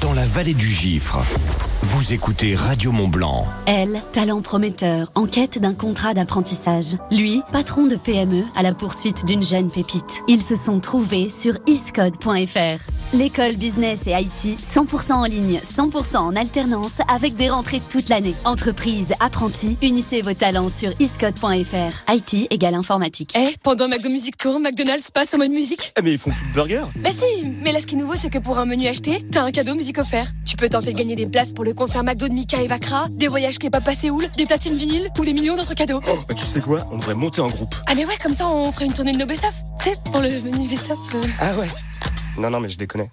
Dans 0.00 0.12
la 0.12 0.24
vallée 0.24 0.54
du 0.54 0.68
Gifre, 0.68 1.18
vous 1.94 2.12
écoutez 2.12 2.56
Radio 2.56 2.90
Mont 2.90 3.06
Blanc. 3.06 3.46
Elle, 3.66 4.02
talent 4.10 4.42
prometteur, 4.42 5.12
en 5.14 5.26
quête 5.26 5.60
d'un 5.60 5.74
contrat 5.74 6.12
d'apprentissage. 6.12 6.96
Lui, 7.12 7.40
patron 7.52 7.86
de 7.86 7.94
PME 7.94 8.42
à 8.56 8.64
la 8.64 8.74
poursuite 8.74 9.24
d'une 9.24 9.44
jeune 9.44 9.70
pépite. 9.70 10.22
Ils 10.26 10.42
se 10.42 10.56
sont 10.56 10.80
trouvés 10.80 11.28
sur 11.30 11.56
iscode.fr. 11.68 12.82
L'école 13.12 13.54
business 13.54 14.08
et 14.08 14.10
IT 14.10 14.58
100% 14.58 15.12
en 15.12 15.24
ligne, 15.24 15.60
100% 15.62 16.16
en 16.16 16.34
alternance 16.34 16.98
avec 17.06 17.36
des 17.36 17.48
rentrées 17.48 17.80
toute 17.88 18.08
l'année. 18.08 18.34
Entreprise, 18.44 19.14
apprentis, 19.20 19.78
unissez 19.80 20.20
vos 20.20 20.34
talents 20.34 20.70
sur 20.70 20.90
iscode.fr. 20.98 22.12
IT 22.12 22.52
égale 22.52 22.74
informatique. 22.74 23.34
Eh, 23.38 23.54
pendant 23.62 23.86
McDo 23.86 24.08
Music 24.08 24.36
Tour, 24.36 24.58
McDonald's 24.58 25.12
passe 25.12 25.32
en 25.32 25.38
mode 25.38 25.52
musique. 25.52 25.92
Eh 25.96 26.02
mais 26.02 26.14
ils 26.14 26.18
font 26.18 26.32
plus 26.32 26.48
de 26.48 26.52
burgers? 26.54 26.86
Bah 26.96 27.10
si, 27.12 27.46
mais 27.62 27.70
là 27.70 27.80
ce 27.80 27.86
qui 27.86 27.94
est 27.94 27.98
nouveau 27.98 28.16
c'est 28.16 28.30
que 28.30 28.38
pour 28.38 28.58
un 28.58 28.66
menu 28.66 28.88
acheté, 28.88 29.24
t'as 29.30 29.44
un 29.44 29.52
cadeau 29.52 29.76
musique 29.76 29.98
offert. 29.98 30.32
Tu 30.44 30.56
peux 30.56 30.68
tenter 30.68 30.92
de 30.92 30.98
gagner 30.98 31.14
des 31.14 31.26
places 31.26 31.52
pour 31.52 31.62
le 31.62 31.72
concert 31.72 31.83
McDo 32.02 32.28
de 32.28 32.32
Mika 32.32 32.62
et 32.62 32.66
Vakra, 32.66 33.06
des 33.10 33.28
voyages 33.28 33.58
kebab 33.58 33.86
à 33.88 33.94
Séoul, 33.94 34.26
des 34.36 34.44
platines 34.46 34.76
vinyles 34.76 35.08
ou 35.18 35.24
des 35.24 35.32
millions 35.32 35.54
d'autres 35.56 35.74
cadeaux. 35.74 36.00
Oh, 36.08 36.18
bah 36.28 36.34
tu 36.34 36.44
sais 36.44 36.60
quoi? 36.60 36.86
On 36.90 36.96
devrait 36.98 37.14
monter 37.14 37.40
en 37.40 37.48
groupe. 37.48 37.74
Ah 37.86 37.94
mais 37.94 38.04
ouais, 38.06 38.16
comme 38.22 38.32
ça 38.34 38.48
on 38.48 38.72
ferait 38.72 38.86
une 38.86 38.94
tournée 38.94 39.12
de 39.12 39.18
nos 39.18 39.26
best-of. 39.26 39.54
Tu 39.82 39.90
sais, 39.90 39.96
pour 40.10 40.20
le 40.22 40.30
menu 40.40 40.66
best-of. 40.68 40.98
euh. 41.14 41.22
Ah 41.40 41.54
ouais 41.56 41.68
Non, 42.38 42.50
non, 42.50 42.60
mais 42.60 42.68
je 42.68 42.78
déconne. 42.78 43.08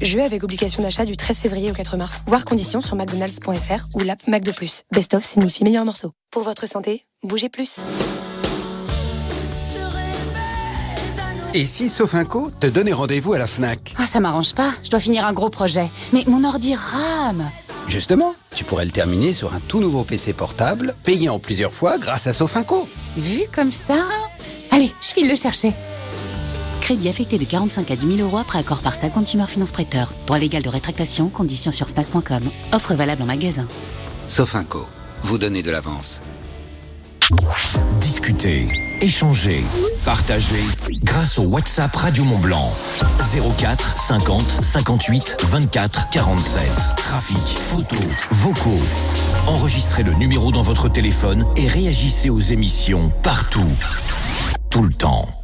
Jeu 0.00 0.22
avec 0.22 0.44
obligation 0.44 0.82
d'achat 0.82 1.04
du 1.04 1.16
13 1.16 1.38
février 1.40 1.70
au 1.70 1.74
4 1.74 1.96
mars. 1.96 2.22
Voir 2.26 2.44
conditions 2.44 2.80
sur 2.80 2.94
mcdonalds.fr 2.94 3.88
ou 3.94 4.00
l'app 4.00 4.26
McDo+. 4.28 4.52
Best-of 4.92 5.24
signifie 5.24 5.64
meilleur 5.64 5.84
morceau. 5.84 6.12
Pour 6.30 6.42
votre 6.42 6.66
santé, 6.68 7.04
bougez 7.24 7.48
plus. 7.48 7.80
Et 11.54 11.66
si 11.66 11.88
Sofinco 11.88 12.50
te 12.60 12.66
donnait 12.66 12.92
rendez-vous 12.92 13.32
à 13.32 13.38
la 13.38 13.46
FNAC 13.46 13.94
Ah, 13.98 14.06
ça 14.06 14.20
m'arrange 14.20 14.54
pas. 14.54 14.70
Je 14.84 14.90
dois 14.90 15.00
finir 15.00 15.26
un 15.26 15.32
gros 15.32 15.50
projet. 15.50 15.88
Mais 16.12 16.24
mon 16.26 16.44
ordi 16.44 16.74
rame. 16.74 17.44
Justement, 17.88 18.34
tu 18.54 18.64
pourrais 18.64 18.84
le 18.84 18.90
terminer 18.90 19.32
sur 19.32 19.54
un 19.54 19.60
tout 19.60 19.80
nouveau 19.80 20.04
PC 20.04 20.34
portable, 20.34 20.94
payé 21.04 21.28
en 21.30 21.38
plusieurs 21.38 21.72
fois 21.72 21.96
grâce 21.98 22.26
à 22.26 22.32
Sofinco. 22.34 22.86
Vu 23.16 23.42
comme 23.52 23.72
ça. 23.72 24.04
Allez, 24.70 24.92
je 25.00 25.08
file 25.08 25.28
le 25.28 25.36
chercher. 25.36 25.72
Crédit 26.82 27.08
affecté 27.08 27.38
de 27.38 27.44
45 27.44 27.90
à 27.90 27.96
10 27.96 28.16
000 28.16 28.28
euros 28.28 28.38
après 28.38 28.58
accord 28.58 28.80
par 28.80 28.94
sa 28.94 29.08
Consumer 29.08 29.46
Finance 29.46 29.72
Prêteur. 29.72 30.12
Droit 30.26 30.38
légal 30.38 30.62
de 30.62 30.68
rétractation, 30.68 31.28
conditions 31.28 31.72
sur 31.72 31.88
Fnac.com. 31.88 32.42
Offre 32.72 32.94
valable 32.94 33.22
en 33.22 33.26
magasin. 33.26 33.66
Sofinco, 34.28 34.86
vous 35.22 35.38
donnez 35.38 35.62
de 35.62 35.70
l'avance. 35.70 36.20
Discutez, 38.00 38.66
échangez, 39.02 39.62
partagez 40.06 40.62
grâce 41.02 41.38
au 41.38 41.42
WhatsApp 41.42 41.94
Radio 41.94 42.24
Mont 42.24 42.38
Blanc. 42.38 42.72
04 43.58 43.98
50 43.98 44.50
58 44.62 45.36
24 45.44 46.08
47. 46.10 46.62
Trafic, 46.96 47.58
photos, 47.58 47.98
vocaux. 48.30 48.82
Enregistrez 49.46 50.04
le 50.04 50.14
numéro 50.14 50.52
dans 50.52 50.62
votre 50.62 50.88
téléphone 50.88 51.44
et 51.56 51.68
réagissez 51.68 52.30
aux 52.30 52.40
émissions 52.40 53.12
partout, 53.22 53.76
tout 54.70 54.82
le 54.82 54.94
temps. 54.94 55.37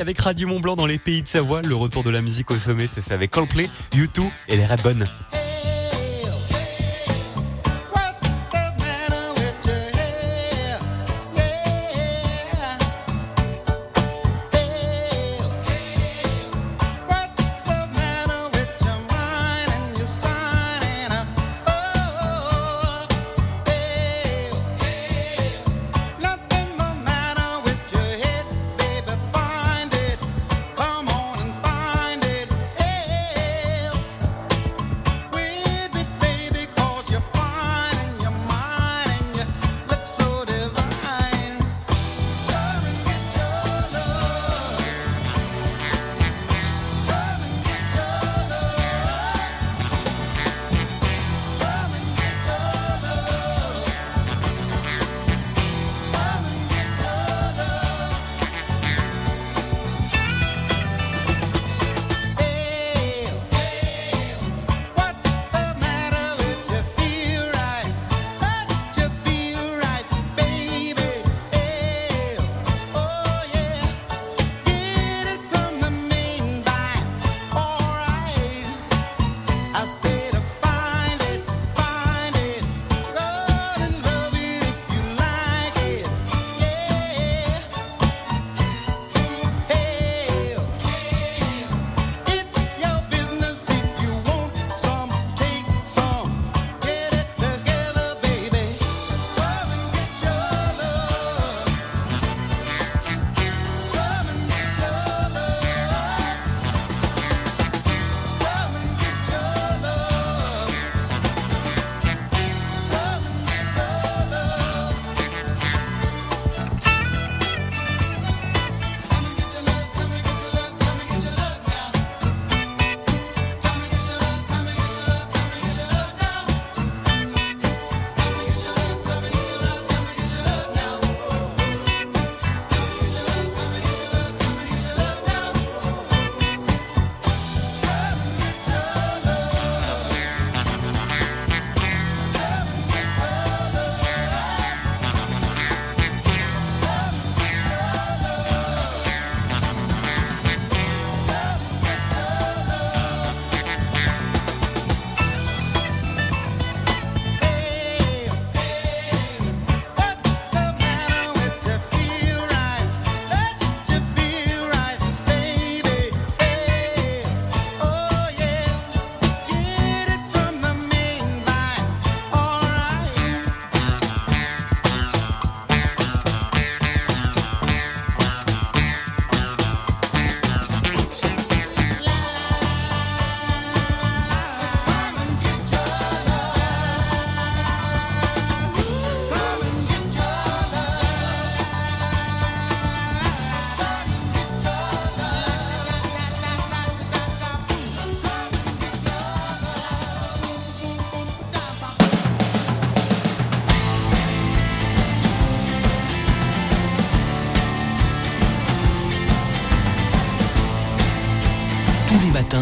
Avec 0.00 0.18
Radio 0.18 0.48
Mont 0.48 0.60
Blanc 0.60 0.76
dans 0.76 0.86
les 0.86 0.98
pays 0.98 1.22
de 1.22 1.28
Savoie. 1.28 1.62
Le 1.62 1.74
retour 1.74 2.02
de 2.02 2.10
la 2.10 2.22
musique 2.22 2.50
au 2.50 2.58
sommet 2.58 2.86
se 2.86 3.00
fait 3.00 3.14
avec 3.14 3.30
Coldplay, 3.30 3.68
U2 3.94 4.22
et 4.48 4.56
les 4.56 4.66
Redbone. 4.66 5.06
Come 5.32 5.41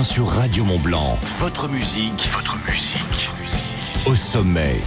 sur 0.03 0.29
Radio 0.29 0.65
Mont 0.65 0.79
Blanc. 0.79 1.19
Votre 1.39 1.69
musique, 1.69 2.29
votre 2.33 2.57
musique. 2.67 3.29
Au 4.07 4.15
sommet. 4.15 4.81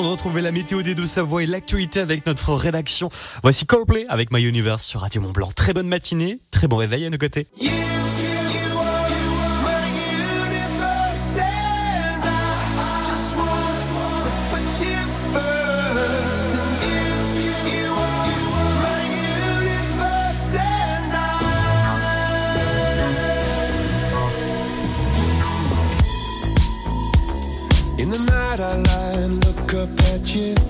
De 0.00 0.06
retrouver 0.06 0.40
la 0.40 0.50
météo 0.50 0.80
des 0.82 0.94
Deux-Savoie 0.94 1.42
et 1.42 1.46
l'actualité 1.46 2.00
avec 2.00 2.24
notre 2.24 2.54
rédaction, 2.54 3.10
voici 3.42 3.66
Coldplay 3.66 4.06
avec 4.08 4.32
My 4.32 4.42
Universe 4.42 4.86
sur 4.86 5.00
Radio 5.00 5.20
Mont 5.20 5.32
Blanc. 5.32 5.50
Très 5.54 5.74
bonne 5.74 5.88
matinée, 5.88 6.40
très 6.50 6.68
bon 6.68 6.76
réveil 6.76 7.04
à 7.04 7.10
nos 7.10 7.18
côtés. 7.18 7.48
you. 30.34 30.69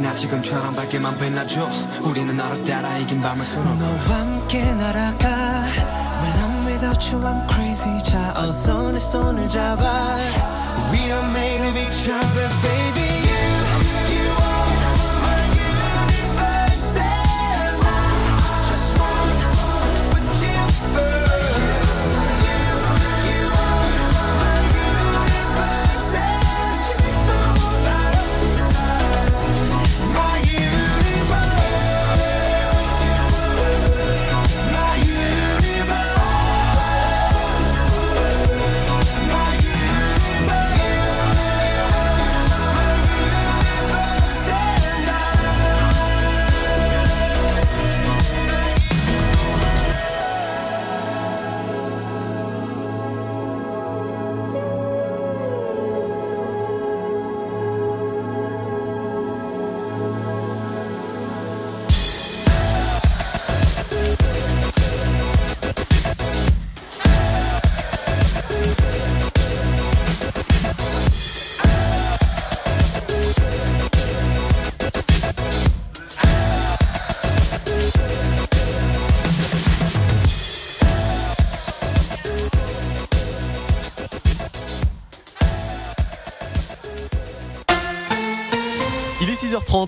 언제까지나 0.00 0.14
지금처럼 0.14 0.74
밝게만 0.74 1.18
빛나줘 1.18 1.68
우리는 2.02 2.34
너를 2.34 2.64
따라 2.64 2.96
이긴 2.98 3.20
밤을 3.20 3.44
수놓고 3.44 3.74
너와 3.74 4.20
함께 4.20 4.72
날아가 4.74 5.28
When 6.22 6.36
I'm 6.36 6.66
without 6.66 7.14
you 7.14 7.24
I'm 7.24 7.48
crazy 7.50 8.02
자 8.02 8.32
어서 8.36 8.90
내 8.90 8.98
손을 8.98 9.48
잡아 9.48 10.16
We 10.90 11.00
are 11.04 11.30
made 11.30 11.68
of 11.68 11.78
each 11.78 12.10
other 12.10 12.48
baby 12.62 12.79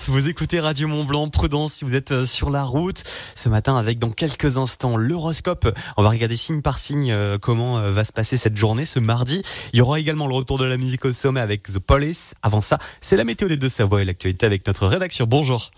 Vous 0.09 0.29
écoutez 0.29 0.59
Radio 0.59 0.89
Mont 0.89 1.05
Blanc. 1.05 1.29
Prudence 1.29 1.75
si 1.75 1.85
vous 1.85 1.95
êtes 1.95 2.11
euh, 2.13 2.27
sur 2.27 2.51
la 2.51 2.65
route. 2.65 3.05
Ce 3.35 3.49
matin, 3.49 3.77
avec 3.77 3.99
dans 3.99 4.11
quelques 4.11 4.57
instants 4.57 4.97
l'horoscope, 4.97 5.73
on 5.97 6.03
va 6.03 6.11
regarder 6.11 6.37
signe 6.37 6.61
par 6.61 6.79
signe 6.79 7.13
euh, 7.13 7.39
comment 7.39 7.79
euh, 7.79 7.93
va 7.93 8.05
se 8.05 8.13
passer 8.13 8.37
cette 8.37 8.57
journée 8.57 8.85
ce 8.85 8.99
mardi. 8.99 9.43
Il 9.73 9.79
y 9.79 9.83
aura 9.83 10.01
également 10.01 10.27
le 10.27 10.35
retour 10.35 10.59
de 10.59 10.65
la 10.65 10.77
musique 10.77 11.05
au 11.05 11.13
sommet 11.13 11.41
avec 11.41 11.65
The 11.65 11.79
Police. 11.79 12.35
Avant 12.43 12.61
ça, 12.61 12.79
c'est 13.01 13.17
la 13.17 13.25
météo 13.25 13.49
des 13.49 13.57
Deux-Savoie 13.57 14.03
et 14.03 14.05
l'actualité 14.05 14.45
avec 14.45 14.67
notre 14.67 14.87
rédaction. 14.87 15.27
Bonjour. 15.29 15.71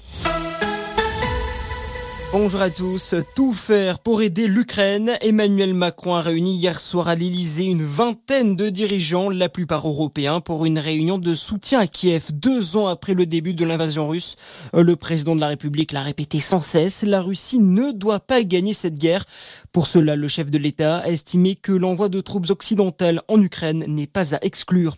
Bonjour 2.37 2.63
à 2.63 2.69
tous. 2.69 3.15
Tout 3.37 3.53
faire 3.53 4.01
pour 4.01 4.21
aider 4.21 4.49
l'Ukraine. 4.49 5.13
Emmanuel 5.21 5.73
Macron 5.73 6.17
a 6.17 6.21
réuni 6.21 6.57
hier 6.57 6.81
soir 6.81 7.07
à 7.07 7.15
l'Elysée 7.15 7.67
une 7.67 7.85
vingtaine 7.85 8.57
de 8.57 8.71
dirigeants, 8.71 9.31
la 9.31 9.49
plupart 9.49 9.87
européens, 9.87 10.41
pour 10.41 10.67
une 10.67 10.81
réunion 10.81 11.19
de 11.19 11.37
soutien 11.37 11.79
à 11.79 11.87
Kiev 11.87 12.33
deux 12.33 12.77
ans 12.77 12.89
après 12.89 13.15
le 13.15 13.25
début 13.25 13.55
de 13.55 13.65
l'invasion 13.65 14.09
russe. 14.09 14.35
Le 14.73 14.97
président 14.97 15.37
de 15.37 15.41
la 15.41 15.47
République 15.47 15.93
l'a 15.93 16.03
répété 16.03 16.41
sans 16.41 16.61
cesse. 16.61 17.05
La 17.05 17.23
Russie 17.23 17.61
ne 17.61 17.93
doit 17.93 18.19
pas 18.19 18.43
gagner 18.43 18.73
cette 18.73 18.99
guerre. 18.99 19.27
Pour 19.71 19.87
cela, 19.87 20.17
le 20.17 20.27
chef 20.27 20.51
de 20.51 20.59
l'État 20.59 20.97
a 20.97 21.11
estimé 21.11 21.55
que 21.55 21.71
l'envoi 21.71 22.09
de 22.09 22.21
troupes 22.21 22.51
occidentales 22.51 23.23
en 23.29 23.41
Ukraine 23.41 23.85
n'est 23.87 24.09
pas 24.09 24.35
à 24.35 24.39
exclure. 24.43 24.97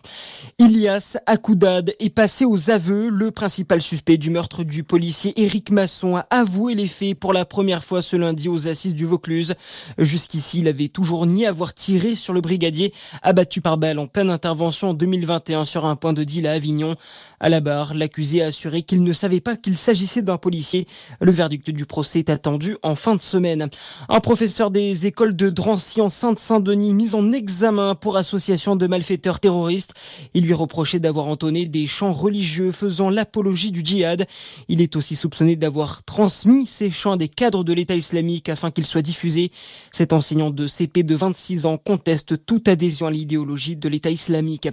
Ilias 0.57 1.17
Akoudad 1.27 1.93
est 1.99 2.09
passé 2.09 2.45
aux 2.45 2.71
aveux. 2.71 3.09
Le 3.09 3.29
principal 3.29 3.83
suspect 3.83 4.17
du 4.17 4.31
meurtre 4.31 4.63
du 4.63 4.83
policier 4.83 5.39
Éric 5.39 5.69
Masson 5.69 6.15
a 6.15 6.25
avoué 6.31 6.73
les 6.73 6.87
faits 6.87 7.13
pour 7.26 7.26
la 7.33 7.45
première 7.45 7.83
fois 7.83 8.01
ce 8.01 8.15
lundi 8.15 8.49
aux 8.49 8.67
assises 8.67 8.93
du 8.93 9.05
Vaucluse. 9.05 9.55
Jusqu'ici, 9.97 10.59
il 10.59 10.67
avait 10.67 10.87
toujours 10.87 11.25
nié 11.25 11.47
avoir 11.47 11.73
tiré 11.73 12.15
sur 12.15 12.33
le 12.33 12.41
brigadier 12.41 12.93
abattu 13.21 13.61
par 13.61 13.77
balle 13.77 13.99
en 13.99 14.07
pleine 14.07 14.29
intervention 14.29 14.89
en 14.89 14.93
2021 14.93 15.65
sur 15.65 15.85
un 15.85 15.95
point 15.95 16.13
de 16.13 16.23
deal 16.23 16.47
à 16.47 16.53
Avignon. 16.53 16.95
À 17.39 17.49
la 17.49 17.59
barre, 17.59 17.93
l'accusé 17.93 18.41
a 18.41 18.47
assuré 18.47 18.81
qu'il 18.81 19.03
ne 19.03 19.13
savait 19.13 19.41
pas 19.41 19.55
qu'il 19.55 19.77
s'agissait 19.77 20.23
d'un 20.23 20.39
policier. 20.39 20.87
Le 21.21 21.31
verdict 21.31 21.69
du 21.69 21.85
procès 21.85 22.17
est 22.17 22.31
attendu 22.31 22.77
en 22.81 22.95
fin 22.95 23.15
de 23.15 23.21
semaine. 23.21 23.69
Un 24.09 24.19
professeur 24.21 24.71
des 24.71 25.05
écoles 25.05 25.35
de 25.35 25.51
Drancy 25.51 26.01
en 26.01 26.09
Sainte-Saint-Denis 26.09 26.95
mis 26.95 27.13
en 27.13 27.31
examen 27.31 27.93
pour 27.93 28.17
association 28.17 28.75
de 28.75 28.87
malfaiteurs 28.87 29.39
terroristes. 29.39 29.93
Il 30.33 30.45
lui 30.45 30.55
reprochait 30.55 30.97
d'avoir 30.99 31.27
entonné 31.27 31.67
des 31.67 31.85
chants 31.85 32.11
religieux 32.11 32.71
faisant 32.71 33.11
l'apologie 33.11 33.71
du 33.71 33.81
djihad. 33.85 34.25
Il 34.67 34.81
est 34.81 34.95
aussi 34.95 35.15
soupçonné 35.15 35.55
d'avoir 35.55 36.03
transmis 36.05 36.65
ces 36.65 36.89
chants 36.89 37.11
à 37.11 37.17
des 37.17 37.27
cadres 37.27 37.63
de 37.63 37.73
l'État 37.73 37.95
islamique 37.95 38.49
afin 38.49 38.71
qu'ils 38.71 38.87
soient 38.87 39.03
diffusés. 39.03 39.51
Cet 39.91 40.11
enseignant 40.11 40.49
de 40.49 40.65
CP 40.65 41.03
de 41.03 41.13
26 41.13 41.67
ans 41.67 41.77
conteste 41.77 42.47
toute 42.47 42.67
adhésion 42.67 43.05
à 43.05 43.11
l'idéologie 43.11 43.75
de 43.75 43.87
l'État 43.87 44.09
islamique. 44.09 44.69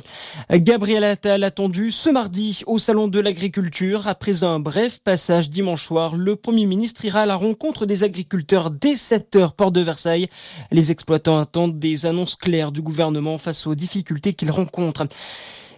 Gabriel 0.50 1.04
Attal 1.04 1.44
attendu 1.44 1.90
ce 1.90 2.08
mardi 2.08 2.53
au 2.66 2.78
Salon 2.78 3.08
de 3.08 3.18
l'Agriculture. 3.18 4.06
Après 4.06 4.44
un 4.44 4.60
bref 4.60 5.00
passage 5.02 5.50
dimanche 5.50 5.84
soir, 5.84 6.14
le 6.14 6.36
Premier 6.36 6.66
ministre 6.66 7.04
ira 7.04 7.22
à 7.22 7.26
la 7.26 7.34
rencontre 7.34 7.86
des 7.86 8.04
agriculteurs 8.04 8.70
dès 8.70 8.96
7 8.96 9.36
heures, 9.36 9.52
port 9.54 9.72
de 9.72 9.80
Versailles. 9.80 10.28
Les 10.70 10.90
exploitants 10.90 11.38
attendent 11.38 11.78
des 11.78 12.06
annonces 12.06 12.36
claires 12.36 12.72
du 12.72 12.82
gouvernement 12.82 13.38
face 13.38 13.66
aux 13.66 13.74
difficultés 13.74 14.34
qu'ils 14.34 14.50
rencontrent. 14.50 15.06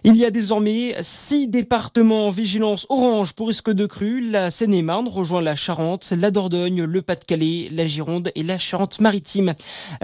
Il 0.03 0.15
y 0.15 0.25
a 0.25 0.31
désormais 0.31 0.95
six 1.01 1.47
départements 1.47 2.27
en 2.27 2.31
vigilance 2.31 2.85
orange 2.89 3.33
pour 3.33 3.47
risque 3.47 3.71
de 3.71 3.85
crue. 3.87 4.21
La 4.21 4.51
Seine-et-Marne 4.51 5.07
rejoint 5.07 5.41
la 5.41 5.55
Charente, 5.55 6.13
la 6.15 6.29
Dordogne, 6.29 6.83
le 6.83 7.01
Pas-de-Calais, 7.01 7.69
la 7.71 7.87
Gironde 7.87 8.31
et 8.35 8.43
la 8.43 8.59
Charente-Maritime. 8.59 9.55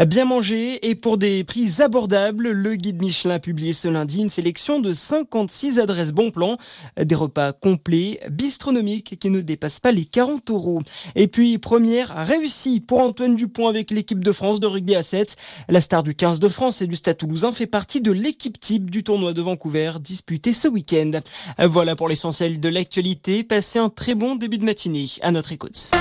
Bien 0.08 0.26
manger 0.26 0.90
et 0.90 0.96
pour 0.96 1.18
des 1.18 1.44
prix 1.44 1.82
abordables, 1.82 2.50
le 2.50 2.76
guide 2.76 3.02
Michelin 3.02 3.36
a 3.36 3.40
publié 3.40 3.74
ce 3.74 3.88
lundi 3.88 4.22
une 4.22 4.32
sélection 4.32 4.80
de 4.80 4.94
56 4.94 5.78
adresses 5.80 6.12
bon 6.12 6.32
plan, 6.32 6.58
des 7.00 7.16
repas 7.16 7.54
complets, 7.54 8.20
bistronomiques 8.32 9.20
qui 9.20 9.30
ne 9.30 9.42
dépassent 9.42 9.80
pas 9.80 9.92
les 9.92 10.06
40 10.06 10.50
euros. 10.50 10.82
Et 11.16 11.28
puis 11.28 11.60
première 11.60 12.16
réussie 12.26 12.80
pour 12.80 13.00
Antoine 13.00 13.36
Dupont 13.36 13.68
avec 13.68 13.92
l'équipe 13.92 14.24
de 14.24 14.32
France 14.32 14.60
de 14.60 14.68
rugby 14.68 14.96
à 14.96 15.04
7. 15.04 15.36
La 15.70 15.82
star 15.82 16.02
du 16.02 16.16
15 16.16 16.40
de 16.40 16.50
France 16.50 16.82
et 16.82 16.88
du 16.88 16.96
Stade 16.96 17.18
Toulousain 17.18 17.52
fait 17.52 17.68
partie 17.68 18.02
de 18.02 18.12
l'équipe 18.12 18.60
type 18.60 18.90
du 18.90 19.04
tournoi 19.04 19.34
de 19.34 19.42
Vancouver 19.42 19.83
disputé 20.00 20.54
ce 20.54 20.68
week-end. 20.68 21.12
Voilà 21.60 21.96
pour 21.96 22.10
l'essentiel 22.10 22.60
de 22.60 22.70
l'actualité. 22.70 23.44
Passez 23.44 23.80
un 23.80 23.90
très 23.90 24.16
bon 24.16 24.36
début 24.36 24.58
de 24.58 24.66
matinée. 24.66 25.06
À 25.22 25.32
notre 25.32 25.52
écoute. 25.52 25.92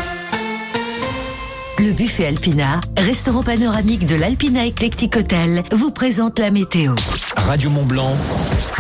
Le 1.79 1.93
buffet 1.93 2.27
Alpina, 2.27 2.81
restaurant 2.99 3.43
panoramique 3.43 4.07
de 4.07 4.15
l'Alpina 4.15 4.67
Eclectic 4.67 5.17
Hotel, 5.17 5.65
vous 5.73 5.91
présente 5.91 6.39
la 6.39 6.51
météo. 6.51 6.95
Radio 7.35 7.71
Mont 7.71 7.87
Blanc, 7.87 8.15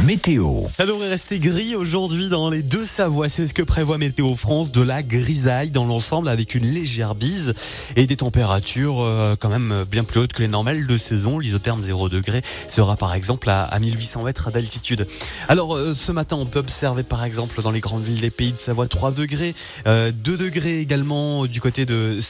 météo. 0.04 0.64
Ça 0.76 0.84
devrait 0.84 1.08
rester 1.08 1.38
gris 1.38 1.74
aujourd'hui 1.74 2.28
dans 2.28 2.50
les 2.50 2.62
deux 2.62 2.84
Savoies. 2.84 3.30
C'est 3.30 3.46
ce 3.46 3.54
que 3.54 3.62
prévoit 3.62 3.96
Météo 3.96 4.36
France, 4.36 4.72
de 4.72 4.82
la 4.82 5.02
grisaille 5.02 5.70
dans 5.70 5.86
l'ensemble 5.86 6.28
avec 6.28 6.54
une 6.54 6.66
légère 6.66 7.14
bise 7.14 7.54
et 7.96 8.06
des 8.06 8.16
températures 8.16 9.00
euh, 9.00 9.36
quand 9.40 9.48
même 9.48 9.84
bien 9.90 10.04
plus 10.04 10.20
hautes 10.20 10.34
que 10.34 10.42
les 10.42 10.48
normales 10.48 10.86
de 10.86 10.96
saison. 10.98 11.38
L'isotherme 11.38 11.80
0 11.80 12.10
degré 12.10 12.42
sera 12.68 12.96
par 12.96 13.14
exemple 13.14 13.48
à, 13.48 13.62
à 13.64 13.78
1800 13.78 14.22
mètres 14.22 14.50
d'altitude. 14.50 15.06
Alors 15.48 15.76
euh, 15.76 15.94
ce 15.94 16.12
matin, 16.12 16.36
on 16.36 16.46
peut 16.46 16.58
observer 16.60 17.02
par 17.04 17.24
exemple 17.24 17.62
dans 17.62 17.70
les 17.70 17.80
grandes 17.80 18.04
villes 18.04 18.20
des 18.20 18.30
pays 18.30 18.52
de 18.52 18.60
Savoie 18.60 18.86
3 18.86 19.12
degrés, 19.12 19.54
euh, 19.86 20.12
2 20.12 20.36
degrés 20.36 20.78
également 20.80 21.46
du 21.46 21.60
côté 21.60 21.86
de 21.86 22.20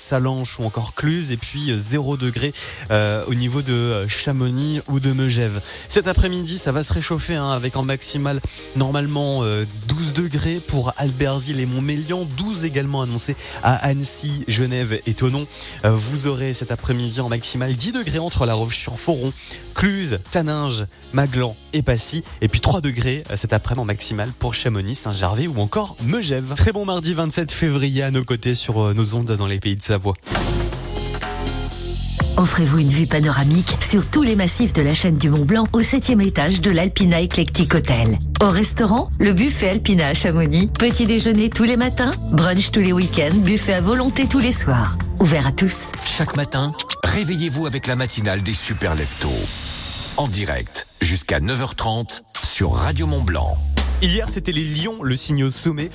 Ou 0.59 0.65
encore 0.65 0.95
Cluse 0.95 1.31
et 1.31 1.37
puis 1.37 1.73
0 1.77 2.17
degré 2.17 2.53
euh, 2.91 3.25
au 3.27 3.35
niveau 3.35 3.63
de 3.63 4.07
Chamonix 4.09 4.81
ou 4.89 5.01
de 5.01 5.13
Megève. 5.13 5.61
Cet 5.89 6.09
après-midi, 6.09 6.59
ça 6.59 6.73
va 6.73 6.83
se 6.83 6.93
réchauffer 6.93 7.35
hein, 7.35 7.51
avec 7.51 7.77
en 7.77 7.83
maximal 7.83 8.41
normalement 8.77 9.41
euh, 9.43 9.65
12 9.89 10.13
degrés 10.13 10.61
pour 10.67 10.93
Albertville 10.97 11.61
et 11.61 11.67
Montmélian, 11.67 12.27
12 12.37 12.65
également 12.65 13.03
annoncés 13.03 13.37
à 13.63 13.75
Annecy, 13.75 14.45
Genève 14.49 15.01
et 15.07 15.15
Thonon. 15.15 15.47
Euh, 15.85 15.91
vous 15.91 16.27
aurez 16.27 16.55
cet 16.55 16.71
après-midi 16.71 17.21
en 17.21 17.29
maximal 17.29 17.75
10 17.75 17.93
degrés 17.93 18.19
entre 18.19 18.47
La 18.47 18.55
Roche-sur-Foron, 18.55 19.33
Cluse, 19.75 20.21
Taninges, 20.31 20.87
Maglan 21.13 21.57
et 21.73 21.83
Passy 21.83 22.23
et 22.41 22.49
puis 22.49 22.61
3 22.61 22.81
degrés 22.81 23.23
euh, 23.31 23.37
cet 23.37 23.53
après-midi 23.53 23.73
en 23.73 23.85
maximal 23.85 24.29
pour 24.39 24.55
Chamonix, 24.55 24.97
Saint-Gervais 24.97 25.47
ou 25.47 25.61
encore 25.61 25.97
Megève. 26.05 26.55
Très 26.57 26.73
bon 26.73 26.85
mardi 26.85 27.15
27 27.15 27.53
février 27.53 28.03
à 28.03 28.11
nos 28.11 28.25
côtés 28.25 28.55
sur 28.55 28.83
euh, 28.83 28.95
nos 28.95 29.15
ondes 29.15 29.33
dans 29.33 29.47
les 29.47 29.61
pays 29.61 29.77
de 29.77 29.83
Savoie. 29.83 30.15
Offrez-vous 32.37 32.79
une 32.79 32.89
vue 32.89 33.07
panoramique 33.07 33.77
sur 33.81 34.05
tous 34.07 34.23
les 34.23 34.35
massifs 34.35 34.73
de 34.73 34.83
la 34.83 34.95
chaîne 34.95 35.17
du 35.17 35.31
Mont 35.31 35.45
Blanc 35.45 35.69
au 35.73 35.81
7 35.81 36.11
étage 36.21 36.61
de 36.61 36.71
l'Alpina 36.71 37.21
Eclectic 37.23 37.75
Hotel. 37.75 38.19
Au 38.41 38.49
restaurant, 38.49 39.11
le 39.21 39.33
buffet 39.33 39.69
Alpina 39.69 40.09
à 40.09 40.15
Chamonix. 40.15 40.67
Petit 40.67 41.07
déjeuner 41.07 41.51
tous 41.51 41.65
les 41.65 41.77
matins, 41.77 42.11
brunch 42.33 42.73
tous 42.73 42.81
les 42.81 42.93
week-ends, 42.93 43.37
buffet 43.37 43.75
à 43.75 43.81
volonté 43.81 44.27
tous 44.27 44.41
les 44.41 44.53
soirs. 44.53 44.97
Ouvert 45.21 45.47
à 45.47 45.53
tous. 45.53 45.83
Chaque 46.05 46.35
matin, 46.35 46.73
réveillez-vous 47.05 47.67
avec 47.67 47.87
la 47.87 47.97
matinale 47.97 48.43
des 48.43 48.55
super 48.55 48.97
leftos. 48.97 49.29
En 50.17 50.27
direct, 50.27 50.89
jusqu'à 51.01 51.39
9h30 51.39 52.23
sur 52.43 52.73
Radio 52.73 53.07
Mont 53.07 53.23
Blanc. 53.23 53.57
Hier, 54.03 54.29
c'était 54.29 54.51
les 54.51 54.65
lions, 54.65 55.05
le 55.05 55.15
signe 55.15 55.45
au 55.45 55.53
sommet. 55.53 55.89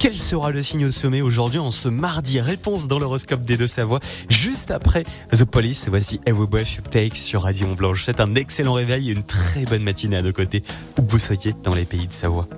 Quel 0.00 0.14
sera 0.14 0.50
le 0.50 0.64
signe 0.64 0.86
au 0.86 0.90
sommet 0.90 1.20
aujourd'hui 1.20 1.60
en 1.60 1.70
ce 1.70 1.88
mardi? 1.88 2.40
Réponse 2.40 2.88
dans 2.88 2.98
l'horoscope 2.98 3.42
des 3.42 3.56
deux 3.56 3.68
Savoie. 3.68 4.00
Juste 4.28 4.72
après 4.72 5.04
The 5.30 5.44
Police, 5.44 5.88
voici 5.88 6.20
Every 6.26 6.48
Breath 6.48 6.74
You 6.74 6.82
Take 6.90 7.16
sur 7.16 7.42
Radio 7.42 7.68
Mont 7.68 7.74
Blanc. 7.74 7.94
Je 7.94 8.00
vous 8.00 8.04
souhaite 8.06 8.20
un 8.20 8.34
excellent 8.34 8.72
réveil 8.72 9.10
et 9.10 9.12
une 9.12 9.22
très 9.22 9.64
bonne 9.64 9.84
matinée 9.84 10.16
à 10.16 10.22
nos 10.22 10.32
côtés, 10.32 10.62
où 10.98 11.02
vous 11.06 11.20
soyez 11.20 11.54
dans 11.62 11.74
les 11.74 11.84
pays 11.84 12.08
de 12.08 12.12
Savoie. 12.12 12.48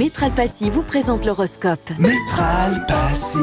Métral 0.00 0.32
Passy 0.32 0.70
vous 0.70 0.82
présente 0.82 1.26
l'horoscope. 1.26 1.90
Métral 1.98 2.86
Passy, 2.88 3.36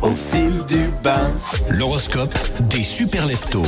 au 0.00 0.10
fil 0.12 0.64
du 0.66 0.88
bain. 1.04 1.30
L'horoscope 1.68 2.32
des 2.70 2.82
super 2.82 3.26
leftos. 3.26 3.62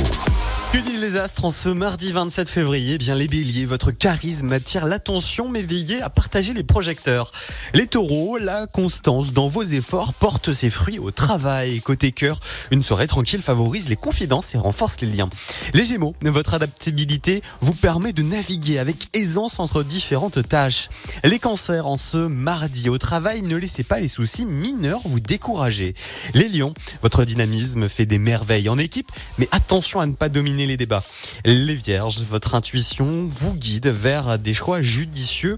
Les 1.09 1.17
astres 1.17 1.45
en 1.45 1.49
ce 1.49 1.69
mardi 1.69 2.11
27 2.11 2.47
février 2.47 2.93
Eh 2.93 2.97
Bien 2.99 3.15
les 3.15 3.27
béliers, 3.27 3.65
votre 3.65 3.89
charisme 3.89 4.53
attire 4.53 4.85
l'attention 4.85 5.49
mais 5.49 5.63
veillez 5.63 6.03
à 6.03 6.09
partager 6.11 6.53
les 6.53 6.61
projecteurs. 6.61 7.31
Les 7.73 7.87
taureaux, 7.87 8.37
la 8.37 8.67
constance 8.67 9.33
dans 9.33 9.47
vos 9.47 9.63
efforts 9.63 10.13
porte 10.13 10.53
ses 10.53 10.69
fruits 10.69 10.99
au 10.99 11.09
travail. 11.09 11.81
Côté 11.81 12.11
cœur, 12.11 12.39
une 12.69 12.83
soirée 12.83 13.07
tranquille 13.07 13.41
favorise 13.41 13.89
les 13.89 13.95
confidences 13.95 14.53
et 14.53 14.59
renforce 14.59 15.01
les 15.01 15.07
liens. 15.07 15.29
Les 15.73 15.83
gémeaux, 15.83 16.13
votre 16.21 16.53
adaptabilité 16.53 17.41
vous 17.61 17.73
permet 17.73 18.13
de 18.13 18.21
naviguer 18.21 18.77
avec 18.77 19.07
aisance 19.13 19.59
entre 19.59 19.81
différentes 19.81 20.47
tâches. 20.47 20.89
Les 21.23 21.39
cancers, 21.39 21.87
en 21.87 21.97
ce 21.97 22.17
mardi 22.17 22.87
au 22.87 22.99
travail, 22.99 23.41
ne 23.41 23.55
laissez 23.55 23.83
pas 23.83 23.99
les 23.99 24.09
soucis 24.09 24.45
mineurs 24.45 25.01
vous 25.05 25.19
décourager. 25.19 25.95
Les 26.35 26.49
lions, 26.49 26.75
votre 27.01 27.25
dynamisme 27.25 27.89
fait 27.89 28.05
des 28.05 28.19
merveilles 28.19 28.69
en 28.69 28.77
équipe, 28.77 29.11
mais 29.39 29.49
attention 29.51 30.01
à 30.01 30.05
ne 30.05 30.13
pas 30.13 30.29
dominer 30.29 30.67
les 30.67 30.77
débats. 30.77 30.98
Les 31.45 31.75
vierges, 31.75 32.21
votre 32.29 32.55
intuition 32.55 33.27
vous 33.29 33.53
guide 33.53 33.87
vers 33.87 34.39
des 34.39 34.53
choix 34.53 34.81
judicieux. 34.81 35.57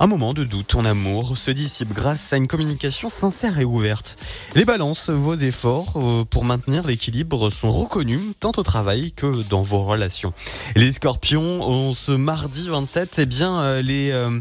Un 0.00 0.06
moment 0.06 0.34
de 0.34 0.44
doute 0.44 0.74
en 0.74 0.84
amour 0.84 1.38
se 1.38 1.50
dissipe 1.50 1.92
grâce 1.92 2.32
à 2.32 2.36
une 2.36 2.48
communication 2.48 3.08
sincère 3.08 3.58
et 3.58 3.64
ouverte. 3.64 4.16
Les 4.54 4.64
balances, 4.64 5.10
vos 5.10 5.34
efforts 5.34 5.94
euh, 5.96 6.24
pour 6.24 6.44
maintenir 6.44 6.86
l'équilibre 6.86 7.50
sont 7.50 7.70
reconnus 7.70 8.20
tant 8.40 8.52
au 8.56 8.62
travail 8.62 9.12
que 9.12 9.42
dans 9.48 9.62
vos 9.62 9.84
relations. 9.84 10.32
Les 10.76 10.92
scorpions, 10.92 11.60
on 11.68 11.94
ce 11.94 12.12
mardi 12.12 12.68
27, 12.68 13.18
eh 13.18 13.26
bien, 13.26 13.60
euh, 13.60 13.82
les 13.82 14.10
euh, 14.10 14.40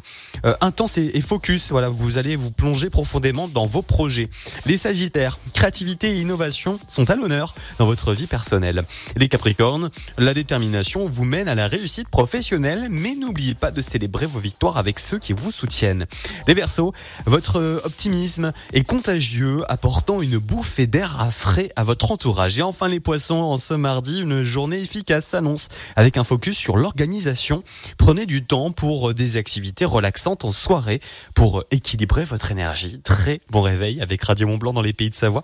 intenses 0.62 0.98
et, 0.98 1.12
et 1.14 1.22
focus, 1.22 1.72
voilà, 1.72 1.90
vous 1.90 2.18
allez 2.18 2.36
vous 2.36 2.52
plonger 2.52 2.90
profondément 2.90 3.48
dans 3.48 3.66
vos 3.66 3.82
projets. 3.82 4.30
Les 4.66 4.78
sagittaires, 4.78 5.40
créativité 5.54 6.12
et 6.12 6.20
innovation 6.20 6.80
sont 6.88 7.10
à 7.10 7.16
l'honneur 7.16 7.56
dans 7.80 7.86
votre 7.86 8.14
vie 8.14 8.28
personnelle. 8.28 8.84
Les 9.16 9.30
capricornes, 9.30 9.92
la 10.18 10.34
détermination 10.42 11.08
vous 11.08 11.24
mène 11.24 11.48
à 11.48 11.54
la 11.54 11.68
réussite 11.68 12.10
professionnelle, 12.10 12.88
mais 12.90 13.14
n'oubliez 13.14 13.54
pas 13.54 13.70
de 13.70 13.80
célébrer 13.80 14.26
vos 14.26 14.40
victoires 14.40 14.78
avec 14.78 14.98
ceux 14.98 15.20
qui 15.20 15.34
vous 15.34 15.52
soutiennent. 15.52 16.08
Les 16.48 16.56
versos, 16.56 16.94
votre 17.28 17.60
euh, 17.60 17.80
optimisme 17.84 18.52
est 18.74 18.84
contagieux, 18.84 19.62
apportant 19.70 20.20
une 20.20 20.40
bouffée 20.40 20.88
d'air 20.88 21.22
à 21.22 21.30
frais 21.30 21.72
à 21.76 21.84
votre 21.84 22.12
entourage. 22.12 22.58
Et 22.58 22.64
enfin 22.64 22.88
les 22.88 23.00
poissons, 23.00 23.36
en 23.36 23.58
ce 23.58 23.76
mardi, 23.76 24.20
une 24.20 24.44
journée 24.44 24.80
efficace 24.80 25.28
s'annonce 25.28 25.68
avec 25.96 26.18
un 26.18 26.24
focus 26.24 26.58
sur 26.58 26.76
l'organisation. 26.76 27.64
Prenez 28.00 28.26
du 28.26 28.44
temps 28.44 28.72
pour 28.72 29.12
euh, 29.12 29.14
des 29.14 29.38
activités 29.38 29.86
relaxantes 29.86 30.44
en 30.44 30.52
soirée 30.52 31.02
pour 31.36 31.60
euh, 31.60 31.68
équilibrer 31.70 32.26
votre 32.26 32.52
énergie. 32.52 33.00
Très 33.04 33.42
bon 33.52 33.62
réveil 33.62 34.02
avec 34.02 34.24
Radio 34.24 34.48
Mont 34.48 34.58
Blanc 34.58 34.74
dans 34.74 34.82
les 34.82 34.94
pays 34.94 35.12
de 35.12 35.16
Savoie. 35.16 35.44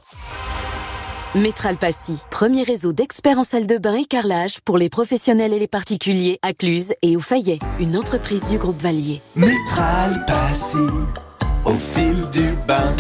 Métral 1.35 1.77
Passy, 1.77 2.17
premier 2.31 2.63
réseau 2.63 2.93
d'experts 2.93 3.37
en 3.37 3.43
salle 3.43 3.67
de 3.67 3.77
bain 3.77 3.95
et 3.95 4.05
carrelage 4.05 4.61
pour 4.61 4.77
les 4.77 4.89
professionnels 4.89 5.51
et 5.51 5.59
les 5.59 5.67
particuliers 5.67 6.39
à 6.41 6.53
Cluse 6.53 6.93
et 7.01 7.17
au 7.17 7.19
Fayet, 7.19 7.59
une 7.79 7.97
entreprise 7.97 8.45
du 8.45 8.57
groupe 8.57 8.81
Valier. 8.81 9.21
Métral 9.35 10.23
Passy, 10.25 10.77
au 11.65 11.73
fil 11.73 12.15
du 12.31 12.53
bain. 12.65 12.95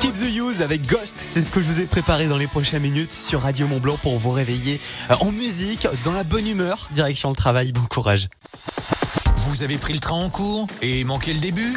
Keep 0.00 0.12
the 0.12 0.36
Use 0.36 0.60
avec 0.60 0.86
Ghost, 0.86 1.16
c'est 1.18 1.40
ce 1.40 1.50
que 1.50 1.62
je 1.62 1.68
vous 1.68 1.80
ai 1.80 1.86
préparé 1.86 2.28
dans 2.28 2.36
les 2.36 2.46
prochaines 2.46 2.82
minutes 2.82 3.14
sur 3.14 3.40
Radio 3.40 3.66
Mont 3.66 3.80
Blanc 3.80 3.96
pour 4.02 4.18
vous 4.18 4.30
réveiller 4.30 4.80
euh, 5.10 5.14
en 5.20 5.32
musique, 5.32 5.88
dans 6.04 6.12
la 6.12 6.24
bonne 6.24 6.46
humeur, 6.46 6.88
direction 6.92 7.30
le 7.30 7.36
travail, 7.36 7.72
bon 7.72 7.86
courage. 7.88 8.28
Vous 9.34 9.62
avez 9.62 9.78
pris 9.78 9.94
le 9.94 10.00
train 10.00 10.16
en 10.16 10.28
cours 10.28 10.66
et 10.82 11.04
manqué 11.04 11.32
le 11.32 11.40
début? 11.40 11.74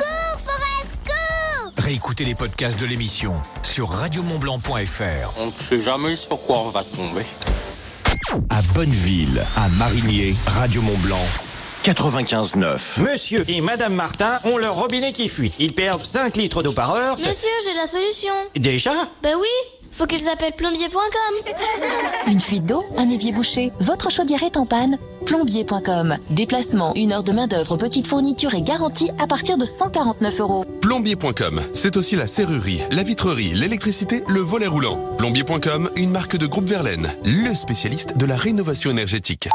Réécoutez 1.84 2.26
les 2.26 2.36
podcasts 2.36 2.80
de 2.80 2.86
l'émission 2.86 3.42
sur 3.64 3.90
radiomontblanc.fr. 3.90 5.34
On 5.40 5.48
ne 5.48 5.52
sait 5.52 5.82
jamais 5.82 6.16
sur 6.16 6.40
quoi 6.40 6.60
on 6.60 6.70
va 6.70 6.84
tomber. 6.84 7.26
À 8.52 8.62
Bonneville, 8.76 9.44
à 9.56 9.68
Marigné, 9.68 10.36
Radio 10.46 10.84
Montblanc, 10.84 11.26
95.9. 11.84 13.02
Monsieur 13.02 13.44
et 13.50 13.62
Madame 13.62 13.96
Martin 13.96 14.40
ont 14.44 14.58
leur 14.58 14.76
robinet 14.76 15.12
qui 15.12 15.28
fuit. 15.28 15.54
Ils 15.58 15.74
perdent 15.74 16.06
5 16.06 16.38
litres 16.38 16.62
d'eau 16.62 16.72
par 16.72 16.94
heure. 16.94 17.18
Monsieur, 17.18 17.50
j'ai 17.66 17.74
la 17.74 17.88
solution. 17.88 18.34
Déjà? 18.56 18.94
Ben 19.24 19.36
oui, 19.40 19.48
faut 19.92 20.06
qu'ils 20.06 20.28
appellent 20.30 20.54
plombier.com. 20.54 21.54
Une 22.28 22.40
fuite 22.40 22.66
d'eau, 22.66 22.84
un 22.98 23.10
évier 23.10 23.32
bouché, 23.32 23.72
votre 23.80 24.10
chaudière 24.10 24.44
est 24.44 24.58
en 24.58 24.66
panne 24.66 24.98
Plombier.com. 25.26 26.16
Déplacement, 26.32 26.94
une 26.96 27.12
heure 27.12 27.24
de 27.24 27.32
main-d'œuvre, 27.32 27.78
petite 27.78 28.08
fourniture 28.08 28.54
et 28.54 28.62
garantie 28.62 29.12
à 29.20 29.28
partir 29.28 29.58
de 29.58 29.66
149 29.66 30.40
euros. 30.40 30.66
Plombier.com, 30.82 31.62
c'est 31.74 31.98
aussi 31.98 32.16
la 32.16 32.28
serrurerie, 32.28 32.82
la 32.92 33.04
vitrerie, 33.04 33.54
l'électricité, 33.54 34.24
le 34.28 34.42
volet 34.42 34.68
roulant. 34.68 35.00
Plombier.com, 35.18 35.90
une 35.96 36.12
marque 36.12 36.38
de 36.38 36.48
groupe 36.48 36.68
Verlaine, 36.68 37.14
le 37.24 37.54
spécialiste 37.56 38.18
de 38.18 38.26
la 38.26 38.36
rénovation 38.36 38.90
énergétique. 38.92 39.48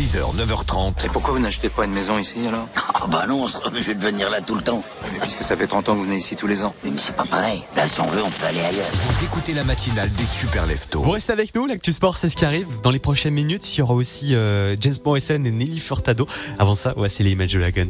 6h, 0.00 0.34
9h30. 0.34 1.04
Et 1.04 1.08
pourquoi 1.10 1.34
vous 1.34 1.40
n'achetez 1.40 1.68
pas 1.68 1.84
une 1.84 1.90
maison 1.92 2.18
ici 2.18 2.36
alors? 2.48 2.66
Ah 3.02 3.06
bah 3.06 3.24
non, 3.26 3.46
ça, 3.46 3.60
je 3.72 3.80
vais 3.80 3.94
devenir 3.94 4.28
là 4.28 4.42
tout 4.42 4.54
le 4.54 4.62
temps. 4.62 4.82
Mais 5.12 5.18
puisque 5.20 5.42
ça 5.42 5.56
fait 5.56 5.66
30 5.66 5.88
ans 5.88 5.92
que 5.92 5.98
vous 5.98 6.04
venez 6.04 6.18
ici 6.18 6.36
tous 6.36 6.46
les 6.46 6.62
ans. 6.62 6.74
Mais, 6.84 6.90
mais 6.90 7.00
c'est 7.00 7.16
pas 7.16 7.24
pareil. 7.24 7.62
Là, 7.74 7.88
si 7.88 7.98
on 8.00 8.10
veut, 8.10 8.22
on 8.22 8.30
peut 8.30 8.44
aller 8.44 8.60
ailleurs. 8.60 8.86
Vous 8.92 9.24
écoutez 9.24 9.54
la 9.54 9.64
matinale 9.64 10.10
des 10.12 10.24
super 10.24 10.66
leftos. 10.66 11.02
Vous 11.02 11.10
restez 11.10 11.32
avec 11.32 11.54
nous, 11.54 11.66
l'actu 11.66 11.92
sport 11.92 12.18
c'est 12.18 12.28
ce 12.28 12.36
qui 12.36 12.44
arrive. 12.44 12.66
Dans 12.82 12.90
les 12.90 12.98
prochaines 12.98 13.32
minutes, 13.34 13.74
il 13.74 13.78
y 13.78 13.82
aura 13.82 13.94
aussi 13.94 14.34
euh, 14.34 14.76
James 14.80 14.96
Morrison 15.04 15.34
et 15.34 15.50
Nelly 15.50 15.80
Furtado. 15.80 16.26
Avant 16.58 16.74
ça, 16.74 16.92
voici 16.96 17.22
les 17.22 17.30
Imagine 17.30 17.60
Dragons. 17.60 17.88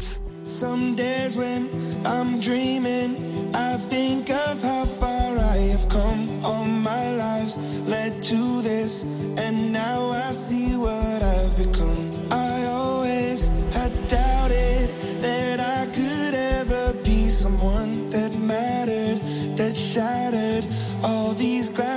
Some 0.50 0.96
days 0.96 1.36
when 1.36 1.70
I'm 2.04 2.40
dreaming, 2.40 3.54
I 3.54 3.76
think 3.76 4.30
of 4.30 4.60
how 4.60 4.84
far 4.84 5.38
I 5.38 5.56
have 5.72 5.88
come. 5.88 6.44
All 6.44 6.64
my 6.64 7.12
lives 7.12 7.56
led 7.88 8.20
to 8.24 8.60
this, 8.60 9.04
and 9.04 9.72
now 9.72 10.10
I 10.10 10.32
see 10.32 10.76
what 10.76 11.22
I've 11.22 11.56
become. 11.56 12.10
I 12.32 12.64
always 12.66 13.46
had 13.72 13.92
doubted 14.08 14.90
that 15.22 15.60
I 15.60 15.86
could 15.86 16.34
ever 16.34 16.94
be 17.04 17.28
someone 17.28 18.10
that 18.10 18.36
mattered, 18.36 19.20
that 19.56 19.76
shattered 19.76 20.66
all 21.04 21.32
these 21.32 21.68
glass 21.68 21.89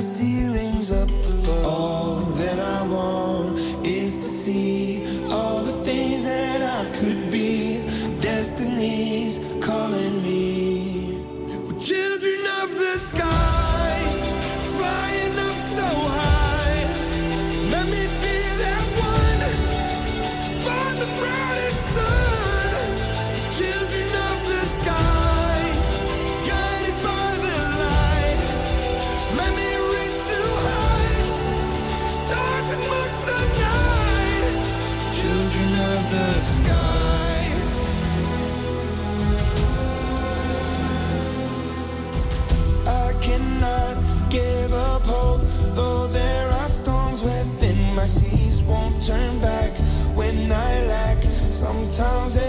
Sometimes 51.93 52.42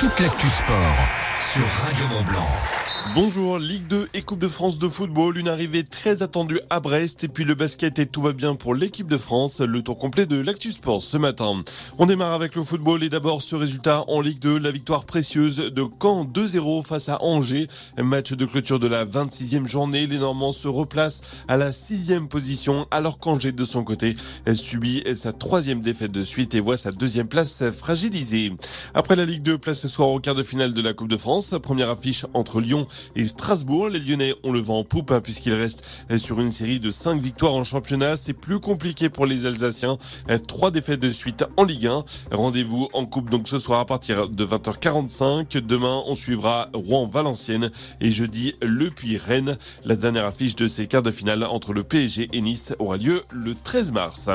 Toute 0.00 0.20
l'actu 0.20 0.46
sport 0.46 0.96
sur 1.40 1.62
Radio 1.84 2.06
Mont 2.06 2.22
Blanc. 2.22 2.81
Bonjour, 3.14 3.58
Ligue 3.58 3.86
2 3.88 4.08
et 4.14 4.22
Coupe 4.22 4.38
de 4.38 4.48
France 4.48 4.78
de 4.78 4.88
football, 4.88 5.36
une 5.36 5.48
arrivée 5.48 5.84
très 5.84 6.22
attendue 6.22 6.60
à 6.70 6.80
Brest 6.80 7.24
et 7.24 7.28
puis 7.28 7.44
le 7.44 7.54
basket 7.54 7.98
et 7.98 8.06
tout 8.06 8.22
va 8.22 8.32
bien 8.32 8.54
pour 8.54 8.74
l'équipe 8.74 9.06
de 9.06 9.18
France, 9.18 9.60
le 9.60 9.82
tour 9.82 9.98
complet 9.98 10.24
de 10.24 10.40
l'actu 10.40 10.72
sport 10.72 11.02
ce 11.02 11.18
matin. 11.18 11.62
On 11.98 12.06
démarre 12.06 12.32
avec 12.32 12.54
le 12.54 12.62
football 12.62 13.02
et 13.02 13.10
d'abord 13.10 13.42
ce 13.42 13.54
résultat 13.54 14.04
en 14.08 14.22
Ligue 14.22 14.38
2, 14.38 14.58
la 14.58 14.70
victoire 14.70 15.04
précieuse 15.04 15.58
de 15.58 15.84
Caen 16.00 16.24
2-0 16.24 16.84
face 16.84 17.10
à 17.10 17.22
Angers, 17.22 17.68
match 18.02 18.32
de 18.32 18.46
clôture 18.46 18.78
de 18.78 18.86
la 18.86 19.04
26e 19.04 19.68
journée, 19.68 20.06
les 20.06 20.18
Normands 20.18 20.52
se 20.52 20.68
replacent 20.68 21.44
à 21.48 21.58
la 21.58 21.70
6e 21.70 22.28
position 22.28 22.86
alors 22.90 23.18
qu'Angers 23.18 23.52
de 23.52 23.64
son 23.66 23.84
côté 23.84 24.16
subit 24.54 25.04
sa 25.14 25.34
troisième 25.34 25.82
défaite 25.82 26.12
de 26.12 26.24
suite 26.24 26.54
et 26.54 26.60
voit 26.60 26.78
sa 26.78 26.92
deuxième 26.92 27.28
place 27.28 27.62
fragilisée. 27.76 28.52
Après 28.94 29.16
la 29.16 29.26
Ligue 29.26 29.42
2, 29.42 29.58
place 29.58 29.80
ce 29.80 29.88
soir 29.88 30.08
au 30.08 30.18
quart 30.18 30.34
de 30.34 30.42
finale 30.42 30.72
de 30.72 30.80
la 30.80 30.94
Coupe 30.94 31.08
de 31.08 31.18
France, 31.18 31.54
première 31.62 31.90
affiche 31.90 32.24
entre 32.32 32.60
Lyon 32.60 32.86
et 33.16 33.24
Strasbourg. 33.24 33.88
Les 33.88 34.00
Lyonnais 34.00 34.34
ont 34.42 34.52
le 34.52 34.60
vent 34.60 34.78
en 34.78 34.84
poupe 34.84 35.10
hein, 35.10 35.20
puisqu'ils 35.20 35.54
restent 35.54 35.84
sur 36.16 36.40
une 36.40 36.50
série 36.50 36.80
de 36.80 36.90
5 36.90 37.20
victoires 37.20 37.54
en 37.54 37.64
championnat. 37.64 38.16
C'est 38.16 38.32
plus 38.32 38.60
compliqué 38.60 39.08
pour 39.08 39.26
les 39.26 39.46
Alsaciens. 39.46 39.98
Trois 40.46 40.70
défaites 40.70 41.00
de 41.00 41.08
suite 41.08 41.44
en 41.56 41.64
Ligue 41.64 41.86
1. 41.86 42.04
Rendez-vous 42.32 42.88
en 42.92 43.06
coupe 43.06 43.30
donc 43.30 43.48
ce 43.48 43.58
soir 43.58 43.80
à 43.80 43.86
partir 43.86 44.28
de 44.28 44.44
20h45. 44.44 45.58
Demain, 45.58 46.02
on 46.06 46.14
suivra 46.14 46.68
Rouen-Valenciennes 46.74 47.70
et 48.00 48.10
jeudi 48.10 48.54
Le 48.62 48.90
Puy-Rennes. 48.90 49.56
La 49.84 49.96
dernière 49.96 50.26
affiche 50.26 50.56
de 50.56 50.68
ces 50.68 50.86
quarts 50.86 51.02
de 51.02 51.10
finale 51.10 51.44
entre 51.44 51.72
le 51.72 51.82
PSG 51.82 52.28
et 52.32 52.40
Nice 52.40 52.74
aura 52.78 52.96
lieu 52.96 53.22
le 53.30 53.54
13 53.54 53.92
mars. 53.92 54.28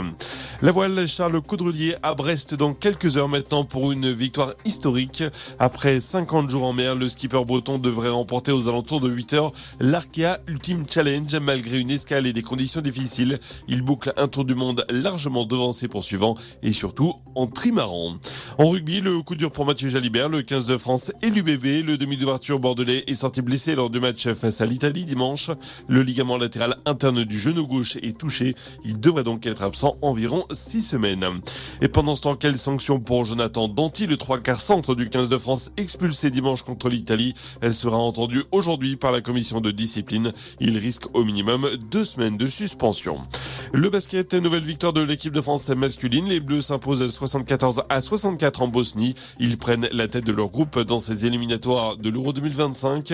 La 0.61 0.71
voile 0.71 1.07
Charles 1.07 1.41
Caudrelier 1.41 1.95
à 2.03 2.13
Brest 2.13 2.55
dans 2.55 2.73
quelques 2.73 3.17
heures 3.17 3.29
maintenant 3.29 3.63
pour 3.63 3.91
une 3.91 4.11
victoire 4.11 4.53
historique. 4.65 5.23
Après 5.59 5.99
50 5.99 6.49
jours 6.49 6.65
en 6.65 6.73
mer, 6.73 6.95
le 6.95 7.07
skipper 7.07 7.43
breton 7.45 7.77
devrait 7.77 8.09
remporter 8.09 8.46
aux 8.51 8.67
alentours 8.67 9.01
de 9.01 9.09
8 9.09 9.33
heures 9.33 9.51
l'Arkea 9.79 10.39
Ultimate 10.47 10.91
Challenge 10.91 11.35
malgré 11.35 11.79
une 11.79 11.91
escale 11.91 12.25
et 12.25 12.33
des 12.33 12.41
conditions 12.41 12.81
difficiles. 12.81 13.39
Il 13.67 13.81
boucle 13.81 14.13
un 14.17 14.27
tour 14.27 14.45
du 14.45 14.55
monde 14.55 14.85
largement 14.89 15.45
devant 15.45 15.73
ses 15.73 15.87
poursuivants 15.87 16.35
et 16.63 16.71
surtout 16.71 17.13
en 17.35 17.47
trimaran. 17.47 18.15
En 18.57 18.69
rugby, 18.69 19.01
le 19.01 19.21
coup 19.21 19.35
dur 19.35 19.51
pour 19.51 19.65
Mathieu 19.65 19.89
Jalibert, 19.89 20.29
le 20.29 20.41
15 20.41 20.65
de 20.65 20.77
France 20.77 21.11
et 21.21 21.29
l'UBB. 21.29 21.85
Le 21.85 21.97
demi 21.97 22.17
d'ouverture 22.17 22.59
bordelais 22.59 23.03
est 23.07 23.15
sorti 23.15 23.41
blessé 23.41 23.75
lors 23.75 23.89
du 23.89 23.99
match 23.99 24.27
face 24.33 24.61
à 24.61 24.65
l'Italie 24.65 25.05
dimanche. 25.05 25.51
Le 25.87 26.01
ligament 26.01 26.37
latéral 26.37 26.77
interne 26.85 27.23
du 27.23 27.39
genou 27.39 27.67
gauche 27.67 27.97
est 27.97 28.17
touché. 28.17 28.55
Il 28.83 28.99
devrait 28.99 29.23
donc 29.23 29.45
être 29.45 29.63
absent 29.63 29.97
environ 30.01 30.43
6 30.51 30.81
semaines. 30.81 31.25
Et 31.81 31.87
pendant 31.87 32.15
ce 32.15 32.23
temps, 32.23 32.35
quelle 32.35 32.57
sanction 32.57 32.99
pour 32.99 33.25
Jonathan 33.25 33.67
Danty, 33.67 34.07
le 34.07 34.17
3 34.17 34.39
quarts 34.39 34.61
centre 34.61 34.95
du 34.95 35.09
15 35.09 35.29
de 35.29 35.37
France 35.37 35.71
expulsé 35.77 36.31
dimanche 36.31 36.63
contre 36.63 36.89
l'Italie? 36.89 37.33
Elle 37.61 37.73
sera 37.73 37.97
entendue 37.97 38.36
aujourd'hui 38.51 38.95
par 38.95 39.11
la 39.11 39.21
commission 39.21 39.61
de 39.61 39.71
discipline. 39.71 40.31
Il 40.59 40.77
risque 40.77 41.05
au 41.13 41.23
minimum 41.23 41.67
deux 41.91 42.03
semaines 42.03 42.37
de 42.37 42.45
suspension. 42.45 43.19
Le 43.73 43.89
basket, 43.89 44.33
nouvelle 44.33 44.63
victoire 44.63 44.93
de 44.93 45.01
l'équipe 45.01 45.33
de 45.33 45.41
France 45.41 45.69
masculine. 45.69 46.25
Les 46.25 46.39
Bleus 46.39 46.61
s'imposent 46.61 47.09
74 47.09 47.83
à 47.89 48.01
64 48.01 48.61
en 48.61 48.67
Bosnie. 48.67 49.15
Ils 49.39 49.57
prennent 49.57 49.89
la 49.91 50.07
tête 50.07 50.25
de 50.25 50.31
leur 50.31 50.49
groupe 50.49 50.79
dans 50.79 50.99
ces 50.99 51.25
éliminatoires 51.25 51.97
de 51.97 52.09
l'Euro 52.09 52.33
2025. 52.33 53.13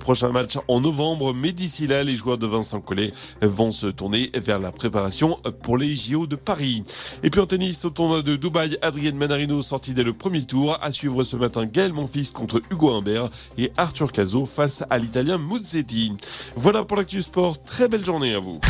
Prochain 0.00 0.30
match 0.30 0.58
en 0.68 0.80
novembre, 0.80 1.34
mais 1.34 1.52
d'ici 1.52 1.86
là, 1.86 2.02
les 2.02 2.16
joueurs 2.16 2.38
de 2.38 2.46
Vincent 2.46 2.80
Collet 2.80 3.12
vont 3.42 3.72
se 3.72 3.86
tourner 3.86 4.30
vers 4.34 4.58
la 4.58 4.72
préparation 4.72 5.38
pour 5.62 5.78
les 5.78 5.94
JO 5.94 6.26
de 6.26 6.36
Paris. 6.36 6.84
Et 7.22 7.30
puis 7.30 7.40
en 7.40 7.46
tennis, 7.46 7.84
au 7.84 7.90
tournoi 7.90 8.22
de 8.22 8.36
Dubaï, 8.36 8.78
Adrienne 8.82 9.16
Manarino 9.16 9.62
sorti 9.62 9.94
dès 9.94 10.02
le 10.02 10.12
premier 10.12 10.44
tour. 10.44 10.78
À 10.82 10.92
suivre 10.92 11.22
ce 11.22 11.36
matin, 11.36 11.66
Gaël 11.66 11.92
Monfils 11.92 12.32
contre 12.32 12.60
Hugo 12.70 12.94
Humbert 12.94 13.28
et 13.58 13.72
Arthur 13.76 14.12
Cazot 14.12 14.46
à 14.90 14.98
l'Italien 14.98 15.38
Muzzetti. 15.38 16.16
Voilà 16.56 16.84
pour 16.84 16.96
l'actu 16.96 17.22
sport. 17.22 17.62
Très 17.62 17.88
belle 17.88 18.04
journée 18.04 18.34
à 18.34 18.38
vous. 18.38 18.60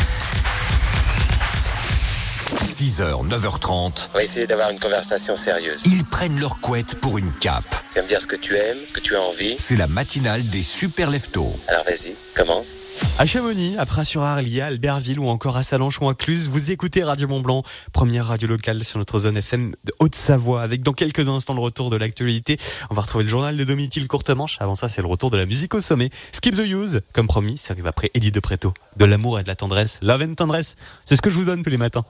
6h, 2.49 3.27
9h30. 3.27 4.09
On 4.13 4.17
va 4.17 4.23
essayer 4.23 4.47
d'avoir 4.47 4.69
une 4.69 4.79
conversation 4.79 5.35
sérieuse. 5.35 5.83
Ils 5.85 6.03
prennent 6.03 6.39
leur 6.39 6.59
couette 6.59 6.95
pour 6.95 7.17
une 7.17 7.31
cape. 7.33 7.63
Tu 7.91 7.95
vas 7.95 8.01
me 8.01 8.07
dire 8.07 8.21
ce 8.21 8.27
que 8.27 8.35
tu 8.35 8.55
aimes, 8.55 8.79
ce 8.87 8.93
que 8.93 8.99
tu 8.99 9.15
as 9.15 9.21
envie. 9.21 9.55
C'est 9.57 9.75
la 9.75 9.87
matinale 9.87 10.43
des 10.49 10.63
super 10.63 11.09
leftos. 11.09 11.53
Alors 11.67 11.83
vas-y, 11.83 12.15
commence. 12.35 12.82
À 13.19 13.25
Chamonix, 13.25 13.77
à 13.77 13.85
Pras-sur-Arly, 13.85 14.59
à 14.59 14.67
Albertville 14.67 15.19
ou 15.19 15.27
encore 15.27 15.55
à 15.55 15.63
Salanches 15.63 16.01
ou 16.01 16.09
à 16.09 16.15
Cluse, 16.15 16.49
vous 16.49 16.71
écoutez 16.71 17.03
Radio 17.03 17.27
Mont 17.27 17.41
Blanc, 17.41 17.63
première 17.91 18.27
radio 18.27 18.47
locale 18.47 18.83
sur 18.83 18.97
notre 18.97 19.19
zone 19.19 19.37
FM 19.37 19.75
de 19.83 19.93
Haute-Savoie. 19.99 20.61
Avec 20.61 20.81
dans 20.81 20.93
quelques 20.93 21.29
instants 21.29 21.53
le 21.53 21.61
retour 21.61 21.89
de 21.89 21.95
l'actualité, 21.95 22.57
on 22.89 22.95
va 22.95 23.03
retrouver 23.03 23.23
le 23.23 23.29
journal 23.29 23.55
de 23.55 23.63
Domitil 23.63 24.07
Courtemanche. 24.07 24.57
Avant 24.59 24.75
ça, 24.75 24.89
c'est 24.89 25.01
le 25.01 25.07
retour 25.07 25.29
de 25.29 25.37
la 25.37 25.45
musique 25.45 25.73
au 25.75 25.81
sommet. 25.81 26.09
Skip 26.31 26.55
the 26.55 26.65
Use, 26.65 27.01
comme 27.13 27.27
promis, 27.27 27.57
ça 27.57 27.73
arrive 27.73 27.87
après 27.87 28.09
Eddie 28.13 28.31
de 28.31 28.39
Preto. 28.39 28.73
De 28.97 29.05
l'amour 29.05 29.39
et 29.39 29.43
de 29.43 29.47
la 29.47 29.55
tendresse, 29.55 29.99
love 30.01 30.21
and 30.21 30.33
tendresse, 30.33 30.75
c'est 31.05 31.15
ce 31.15 31.21
que 31.21 31.29
je 31.29 31.35
vous 31.35 31.45
donne 31.45 31.63
tous 31.63 31.69
les 31.69 31.77
matins. 31.77 32.03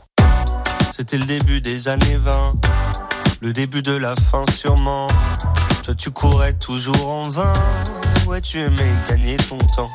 C'était 0.92 1.18
le 1.18 1.26
début 1.26 1.60
des 1.60 1.88
années 1.88 2.18
20, 2.18 2.54
le 3.42 3.52
début 3.52 3.82
de 3.82 3.94
la 3.94 4.16
fin 4.16 4.46
sûrement. 4.52 5.08
Toi 5.84 5.96
tu 5.96 6.12
courais 6.12 6.54
toujours 6.54 7.10
en 7.10 7.24
vain, 7.30 7.54
ouais 8.28 8.42
tu 8.42 8.60
aimais 8.60 8.94
gagner 9.10 9.38
ton 9.38 9.58
temps. 9.58 9.90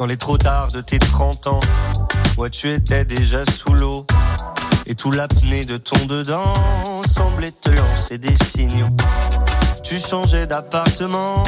Dans 0.00 0.06
les 0.06 0.16
trop 0.16 0.38
tard 0.38 0.68
de 0.72 0.80
tes 0.80 0.98
30 0.98 1.46
ans, 1.48 1.60
ouais 2.38 2.48
tu 2.48 2.72
étais 2.72 3.04
déjà 3.04 3.44
sous 3.44 3.74
l'eau. 3.74 4.06
Et 4.86 4.94
tout 4.94 5.10
l'apnée 5.10 5.66
de 5.66 5.76
ton 5.76 6.06
dedans 6.06 6.54
semblait 7.04 7.50
te 7.50 7.68
lancer 7.68 8.16
des 8.16 8.34
signaux. 8.50 8.88
Tu 9.82 9.98
changeais 9.98 10.46
d'appartement, 10.46 11.44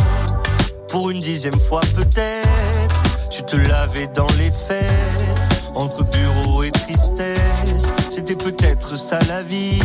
pour 0.91 1.09
une 1.09 1.19
dixième 1.21 1.59
fois 1.59 1.81
peut-être. 1.97 3.03
Tu 3.31 3.43
te 3.43 3.57
lavais 3.57 4.09
dans 4.09 4.31
les 4.37 4.51
fêtes, 4.51 5.73
entre 5.75 6.05
bureau 6.11 6.63
et 6.63 6.71
tristesse. 6.73 7.91
C'était 8.11 8.37
peut-être 8.37 8.99
ça 8.99 9.19
la 9.29 9.43
vie, 9.43 9.81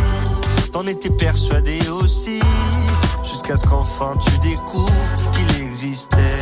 t'en 0.73 0.85
étais 0.87 1.11
persuadé 1.11 1.87
aussi. 1.87 2.41
Jusqu'à 3.23 3.55
ce 3.55 3.65
qu'enfin 3.65 4.17
tu 4.17 4.37
découvres 4.39 5.31
qu'il 5.31 5.63
existait 5.63 6.41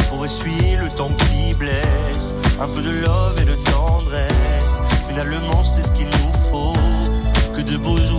essuyer 0.25 0.77
le 0.77 0.87
temps 0.89 1.09
qui 1.09 1.53
blesse. 1.53 2.35
Un 2.59 2.67
peu 2.67 2.81
de 2.81 2.91
love 2.91 3.39
et 3.41 3.45
de 3.45 3.55
tendresse, 3.71 4.81
finalement 5.07 5.63
c'est 5.63 5.83
ce 5.83 5.91
qu'il 5.91 6.07
nous 6.07 6.33
faut. 6.49 6.73
Que 7.53 7.61
de 7.61 7.77
beaux 7.77 7.97
jours, 7.97 8.10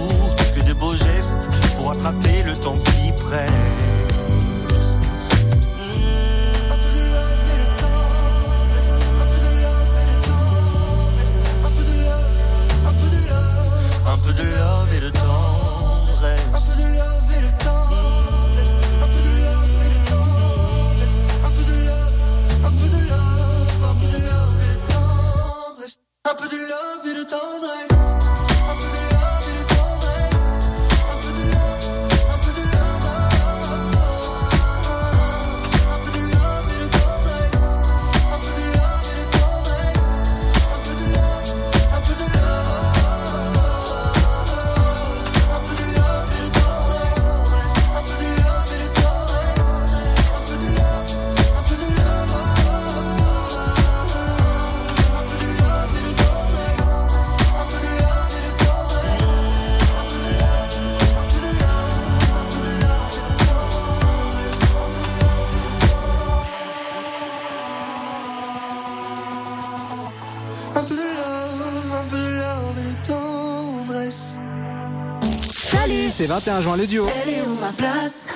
21 76.45 76.63
juin 76.63 76.77
le 76.77 76.87
duo. 76.89 77.07
Elle 77.23 77.35
est 77.35 77.43
où 77.43 77.55
ma 77.61 77.71
place 77.71 78.27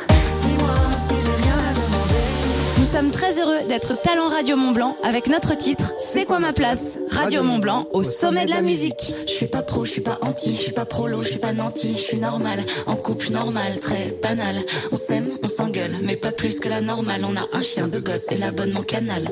Dis-moi 0.42 0.74
si 0.96 1.14
j'ai 1.14 1.42
rien 1.42 1.58
à 1.58 1.72
demander. 1.72 2.78
Nous 2.78 2.84
sommes 2.84 3.10
très 3.10 3.40
heureux 3.40 3.66
d'être 3.68 4.00
Talent 4.00 4.28
Radio 4.28 4.54
Mont 4.56 4.70
Blanc 4.70 4.96
avec 5.02 5.26
notre 5.26 5.56
titre 5.56 5.92
C'est 5.98 6.24
quoi 6.24 6.38
ma 6.38 6.52
place 6.52 6.98
Radio 7.10 7.42
Mont 7.42 7.58
Blanc 7.58 7.88
au 7.92 8.04
sommet 8.04 8.46
de 8.46 8.50
la 8.50 8.62
musique. 8.62 9.12
Je 9.26 9.32
suis 9.32 9.48
pas 9.48 9.62
pro, 9.62 9.84
je 9.84 9.90
suis 9.90 10.02
pas 10.02 10.18
anti, 10.20 10.54
je 10.54 10.60
suis 10.60 10.72
pas 10.72 10.84
prolo, 10.84 11.24
je 11.24 11.30
suis 11.30 11.38
pas 11.40 11.52
nanti, 11.52 11.94
je 11.94 12.00
suis 12.00 12.18
normal, 12.18 12.60
en 12.86 12.94
couple 12.94 13.32
normal, 13.32 13.80
très 13.80 14.16
banal. 14.22 14.54
On 14.92 14.96
s'aime, 14.96 15.30
on 15.42 15.48
s'engueule, 15.48 15.96
mais 16.02 16.14
pas 16.14 16.30
plus 16.30 16.60
que 16.60 16.68
la 16.68 16.80
normale. 16.80 17.22
On 17.24 17.34
a 17.34 17.58
un 17.58 17.62
chien 17.62 17.88
de 17.88 17.98
gosse 17.98 18.30
et 18.30 18.36
l'abonnement 18.36 18.82
canal. 18.82 19.28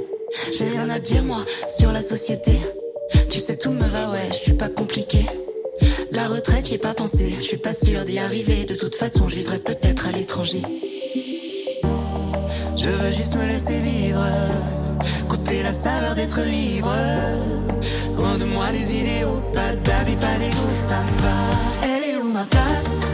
J'ai 0.53 0.69
rien 0.69 0.91
à 0.91 0.99
dire 0.99 1.23
moi 1.23 1.45
sur 1.69 1.93
la 1.93 2.03
société. 2.03 2.59
Tu 3.31 3.39
sais 3.39 3.57
tout 3.57 3.71
me 3.71 3.87
va, 3.87 4.11
ouais, 4.11 4.29
je 4.31 4.37
suis 4.37 4.55
pas 4.55 4.69
compliqué. 4.69 5.27
La 6.25 6.31
retraite, 6.31 6.65
j'y 6.69 6.77
ai 6.77 6.79
pas 6.79 6.95
pensé, 6.95 7.29
je 7.37 7.43
suis 7.43 7.59
pas 7.59 7.75
sûre 7.75 8.03
d'y 8.07 8.19
arriver. 8.19 8.65
De 8.65 8.75
toute 8.75 8.95
façon, 8.95 9.29
je 9.29 9.35
vivrai 9.37 9.59
peut-être 9.59 10.09
à 10.09 10.11
l'étranger. 10.11 10.63
Je 12.79 12.89
veux 12.89 13.11
juste 13.11 13.37
me 13.37 13.47
laisser 13.47 13.79
vivre, 13.79 14.25
goûter 15.29 15.63
la 15.63 15.75
saveur 15.75 16.15
d'être 16.15 16.41
libre. 16.41 16.95
Loin 18.17 18.39
de 18.39 18.45
moi 18.45 18.71
les 18.73 18.91
idéaux, 19.01 19.43
pas 19.53 19.75
d'avis, 19.85 20.17
pas 20.17 20.39
d'ego, 20.39 20.67
ça 20.89 21.03
me 21.03 21.23
va. 21.23 21.95
Elle 21.95 22.15
est 22.15 22.17
où 22.17 22.33
ma 22.33 22.45
place? 22.45 23.14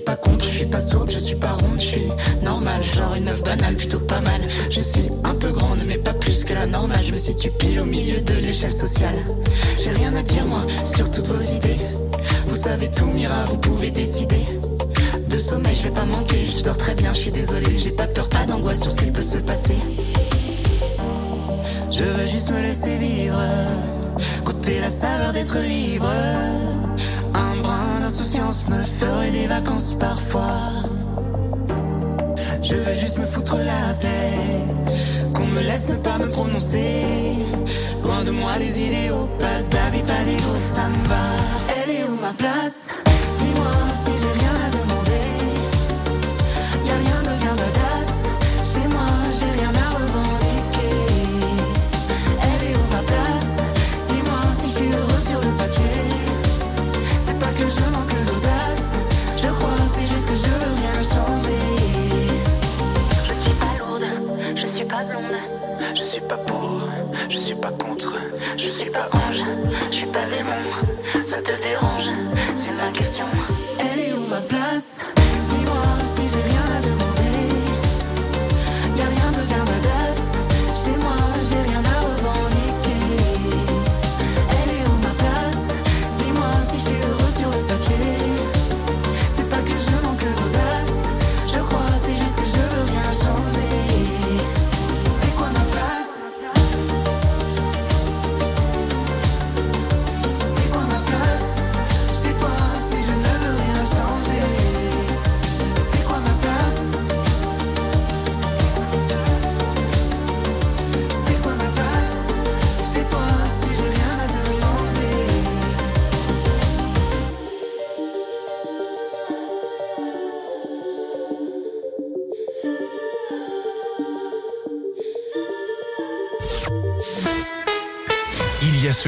Je 0.00 0.04
suis 0.04 0.16
pas 0.16 0.16
contre, 0.16 0.44
je 0.46 0.50
suis 0.50 0.66
pas 0.66 0.80
sourde, 0.80 1.10
je 1.10 1.18
suis 1.18 1.34
pas 1.34 1.52
ronde, 1.52 1.78
je 1.78 1.84
suis 1.84 2.08
normale, 2.42 2.82
genre 2.82 3.14
une 3.16 3.28
œuf 3.28 3.42
banale, 3.42 3.74
plutôt 3.74 3.98
pas 3.98 4.20
mal. 4.22 4.40
Je 4.70 4.80
suis 4.80 5.10
un 5.24 5.34
peu 5.34 5.50
grande, 5.50 5.82
mais 5.86 5.98
pas 5.98 6.14
plus 6.14 6.42
que 6.44 6.54
la 6.54 6.66
normale. 6.66 7.00
Je 7.04 7.12
me 7.12 7.16
situe 7.16 7.50
pile 7.50 7.80
au 7.80 7.84
milieu 7.84 8.18
de 8.22 8.32
l'échelle 8.34 8.72
sociale. 8.72 9.16
J'ai 9.78 9.90
rien 9.90 10.14
à 10.16 10.22
dire, 10.22 10.46
moi, 10.46 10.60
sur 10.84 11.10
toutes 11.10 11.26
vos 11.26 11.54
idées. 11.54 11.76
Vous 12.46 12.56
savez 12.56 12.90
tout, 12.90 13.04
Mira, 13.06 13.44
vous 13.46 13.58
pouvez 13.58 13.90
décider. 13.90 14.40
De 15.28 15.36
sommeil, 15.36 15.76
je 15.76 15.82
vais 15.82 15.90
pas 15.90 16.06
manquer, 16.06 16.46
je 16.46 16.64
dors 16.64 16.78
très 16.78 16.94
bien, 16.94 17.12
je 17.12 17.20
suis 17.20 17.30
désolée. 17.30 17.76
J'ai 17.76 17.90
pas 17.90 18.06
peur, 18.06 18.28
pas 18.30 18.46
d'angoisse 18.46 18.80
sur 18.80 18.90
ce 18.90 18.96
qui 18.96 19.10
peut 19.10 19.20
se 19.20 19.38
passer. 19.38 19.76
Je 21.90 22.04
veux 22.04 22.26
juste 22.26 22.50
me 22.50 22.62
laisser 22.62 22.96
vivre, 22.96 23.38
goûter 24.44 24.80
la 24.80 24.90
saveur 24.90 25.34
d'être 25.34 25.58
libre. 25.58 26.08
D'insouciance 28.30 28.68
me 28.68 28.82
ferait 28.84 29.30
des 29.32 29.46
vacances 29.48 29.96
parfois. 29.98 30.84
Je 32.62 32.76
veux 32.76 32.94
juste 32.94 33.18
me 33.18 33.26
foutre 33.26 33.56
la 33.56 33.94
paix, 33.94 35.32
qu'on 35.34 35.46
me 35.46 35.60
laisse 35.60 35.88
ne 35.88 35.96
pas 35.96 36.16
me 36.18 36.28
prononcer. 36.28 37.34
Loin 38.04 38.22
de 38.22 38.30
moi 38.30 38.52
les 38.58 38.78
idéaux, 38.78 39.28
pas 39.40 39.62
d'avis, 39.70 40.02
pas 40.02 40.24
d'ego, 40.24 40.58
ça 40.74 40.88
me 40.88 41.08
va. 41.08 41.82
Elle 41.82 41.90
est 41.90 42.04
où 42.04 42.20
ma 42.20 42.32
place? 42.32 42.89
Je 68.56 68.66
suis 68.66 68.88
pas 68.88 69.10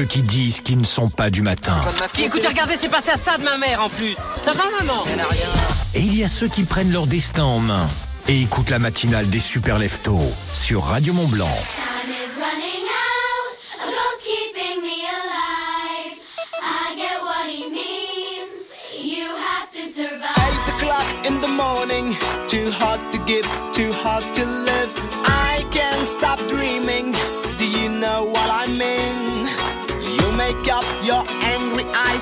ceux 0.03 0.09
qui 0.09 0.21
disent 0.21 0.59
qu'ils 0.59 0.79
ne 0.79 0.85
sont 0.85 1.09
pas 1.09 1.29
du 1.29 1.41
matin. 1.43 1.79
Écoutez, 2.19 2.47
regardez, 2.47 2.75
c'est 2.77 2.89
passé 2.89 3.11
à 3.11 3.17
ça 3.17 3.37
de 3.37 3.43
ma 3.43 3.57
mère 3.57 3.81
en 3.81 3.89
plus. 3.89 4.15
Ça 4.43 4.53
va, 4.53 4.63
maman? 4.79 5.05
Elle 5.09 5.21
a 5.21 5.27
rien. 5.27 5.47
Et 5.93 6.01
il 6.01 6.17
y 6.17 6.25
a 6.25 6.27
ceux 6.27 6.49
qui 6.49 6.63
prennent 6.63 6.91
leur 6.91 7.07
destin 7.07 7.43
en 7.43 7.59
main 7.59 7.87
et 8.27 8.41
écoutent 8.41 8.69
la 8.69 8.79
matinale 8.79 9.29
des 9.29 9.39
super 9.39 9.79
leftos 9.79 10.19
sur 10.51 10.83
Radio 10.83 11.13
Mont 11.13 11.29
Blanc. 11.29 11.47
Time 11.47 12.11
is 12.11 12.35
running 12.37 12.83
out. 12.83 13.55
A 13.81 13.85
ghost 13.85 14.25
keeping 14.25 14.81
me 14.81 15.05
alive. 15.07 16.19
I 16.61 16.95
get 16.97 17.21
what 17.23 17.47
he 17.47 17.69
means. 17.69 18.75
You 19.01 19.27
have 19.29 19.69
to 19.71 19.87
survive. 19.89 20.35
Eight 20.35 20.67
o'clock 20.73 21.25
in 21.25 21.39
the 21.39 21.47
morning, 21.47 22.13
too 22.49 22.69
hard 22.71 22.99
to 23.13 23.19
give, 23.19 23.47
too 23.71 23.93
hard 23.93 24.25
to 24.35 24.45
live. 24.45 24.82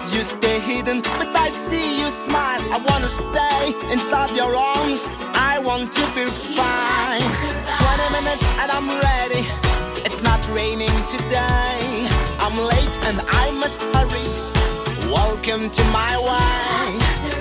Angry 0.01 0.17
you 0.17 0.23
stay 0.23 0.59
hidden, 0.59 1.01
but 1.01 1.35
I 1.35 1.49
see 1.49 1.99
you 1.99 2.07
smile. 2.07 2.61
I 2.71 2.77
wanna 2.89 3.09
stay 3.09 3.73
inside 3.91 4.35
your 4.35 4.55
arms. 4.55 5.09
I 5.33 5.59
want 5.59 5.93
to 5.93 6.01
feel 6.13 6.31
fine. 6.31 7.21
20 7.21 8.23
minutes 8.23 8.53
and 8.59 8.71
I'm 8.71 8.89
ready. 8.89 9.45
It's 10.05 10.21
not 10.21 10.41
raining 10.49 10.95
today. 11.07 12.07
I'm 12.39 12.57
late 12.57 12.97
and 13.07 13.21
I 13.29 13.51
must 13.51 13.81
hurry. 13.93 14.27
Welcome 15.11 15.69
to 15.69 15.83
my 15.85 16.17
way. 16.17 16.87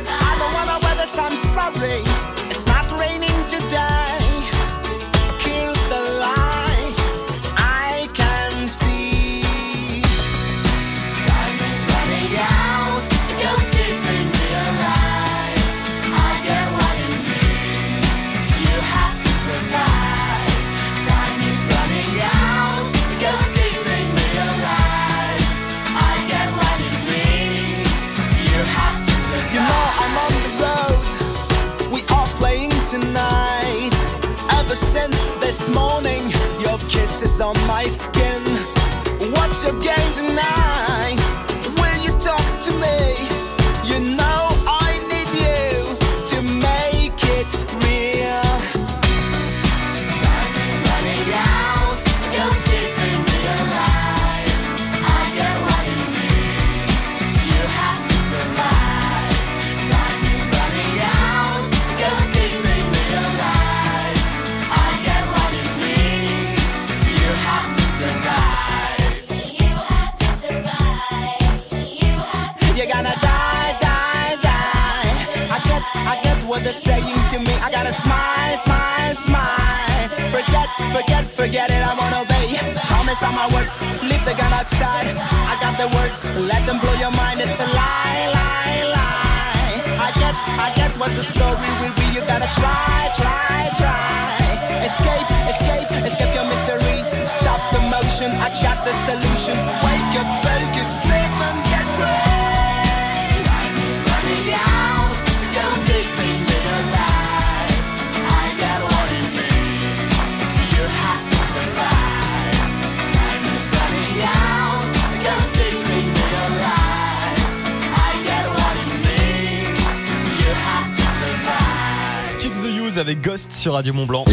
I 0.09 0.33
don't 0.39 0.53
wanna 0.55 0.79
wear 0.83 0.97
this, 0.97 1.17
I'm 1.19 1.37
sorry. 1.37 2.03
It's 2.51 2.67
not 2.67 2.87
raining 2.99 3.39
today. 3.47 4.20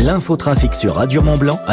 L'infotrafic 0.01 0.73
sur 0.73 0.95
Radio 0.95 1.21
Mont 1.21 1.37
Blanc 1.37 1.59